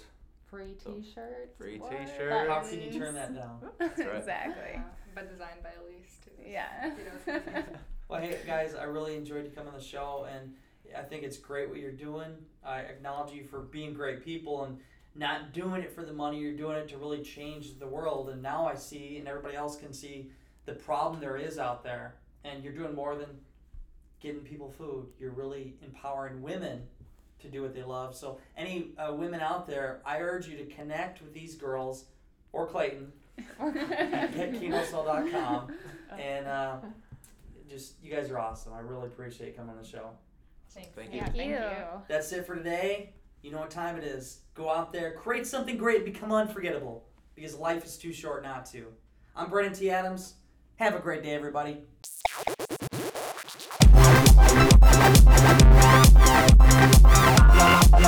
[0.54, 1.58] Free So, t-shirts.
[1.58, 1.90] free what?
[1.90, 2.48] t-shirts.
[2.48, 3.58] How can you turn that down?
[3.80, 3.90] right.
[4.16, 4.76] exactly.
[4.76, 4.80] Uh,
[5.12, 6.30] but designed by Elise too.
[6.46, 6.92] Yeah.
[7.26, 7.62] You know,
[8.08, 10.54] Well, hey guys, I really enjoyed you coming on the show, and
[10.96, 12.30] I think it's great what you're doing.
[12.64, 14.78] I acknowledge you for being great people and
[15.16, 16.38] not doing it for the money.
[16.38, 18.28] You're doing it to really change the world.
[18.28, 20.30] And now I see, and everybody else can see,
[20.66, 22.14] the problem there is out there.
[22.44, 23.30] And you're doing more than
[24.20, 25.06] getting people food.
[25.18, 26.82] You're really empowering women
[27.44, 28.14] to do what they love.
[28.14, 32.04] So, any uh, women out there, I urge you to connect with these girls
[32.52, 33.12] or Clayton
[33.60, 35.72] at kinosol.com
[36.18, 36.46] and.
[36.46, 36.76] Uh,
[37.74, 38.72] just you guys are awesome.
[38.72, 40.10] I really appreciate you coming on the show.
[40.70, 40.90] Thanks.
[40.94, 41.18] Thank you.
[41.18, 41.56] Yeah, Thank thank you.
[41.56, 42.02] you.
[42.08, 43.12] That's it for today.
[43.42, 44.40] You know what time it is.
[44.54, 48.86] Go out there, create something great, become unforgettable because life is too short not to.
[49.36, 49.90] I'm Brandon T.
[49.90, 50.34] Adams.
[50.76, 51.82] Have a great day, everybody.
[57.96, 58.00] I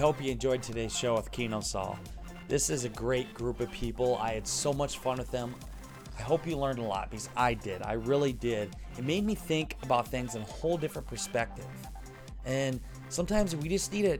[0.00, 1.96] hope you enjoyed today's show with Kinosol.
[2.48, 4.16] This is a great group of people.
[4.16, 5.54] I had so much fun with them.
[6.18, 7.82] I hope you learned a lot because I did.
[7.82, 8.74] I really did.
[8.96, 11.68] It made me think about things in a whole different perspective.
[12.44, 14.18] And sometimes we just need to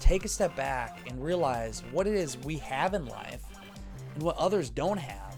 [0.00, 3.42] take a step back and realize what it is we have in life
[4.14, 5.36] and what others don't have.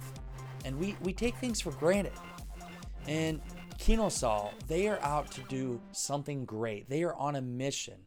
[0.65, 2.13] And we, we take things for granted.
[3.09, 3.41] And
[3.79, 6.89] Kinosol, they are out to do something great.
[6.89, 8.01] They are on a mission.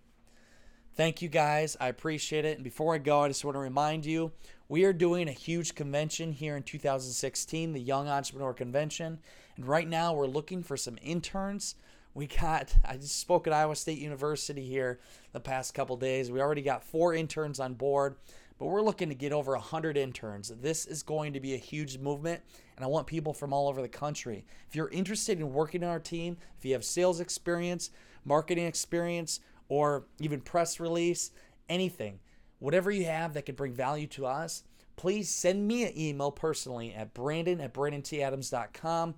[0.99, 1.77] Thank you guys.
[1.81, 2.57] I appreciate it.
[2.57, 4.33] And before I go, I just want to remind you
[4.69, 9.21] we are doing a huge convention here in 2016, the Young Entrepreneur Convention.
[9.57, 11.77] And right now we're looking for some interns.
[12.15, 14.99] We got, I just spoke at Iowa State University here
[15.31, 16.33] the past couple days.
[16.33, 18.17] We already got four interns on board,
[18.59, 20.53] but we're looking to get over 100 interns.
[20.61, 22.43] This is going to be a huge movement,
[22.77, 24.45] and I want people from all over the country.
[24.69, 27.91] If you're interested in working on our team, if you have sales experience,
[28.25, 31.31] marketing experience, or even press release,
[31.69, 32.19] anything,
[32.59, 34.65] whatever you have that could bring value to us,
[34.97, 39.15] please send me an email personally at brandon at brandonTadams.com.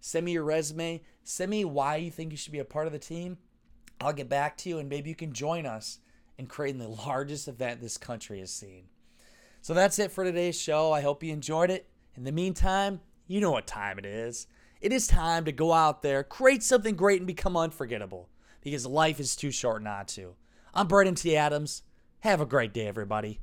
[0.00, 1.02] Send me your resume.
[1.22, 3.38] Send me why you think you should be a part of the team.
[4.00, 5.98] I'll get back to you and maybe you can join us
[6.40, 8.84] and creating the largest event this country has seen.
[9.60, 10.90] So that's it for today's show.
[10.90, 11.86] I hope you enjoyed it.
[12.16, 14.46] In the meantime, you know what time it is.
[14.80, 18.30] It is time to go out there, create something great, and become unforgettable
[18.62, 20.34] because life is too short not to.
[20.72, 21.36] I'm Brandon T.
[21.36, 21.82] Adams.
[22.20, 23.40] Have a great day, everybody.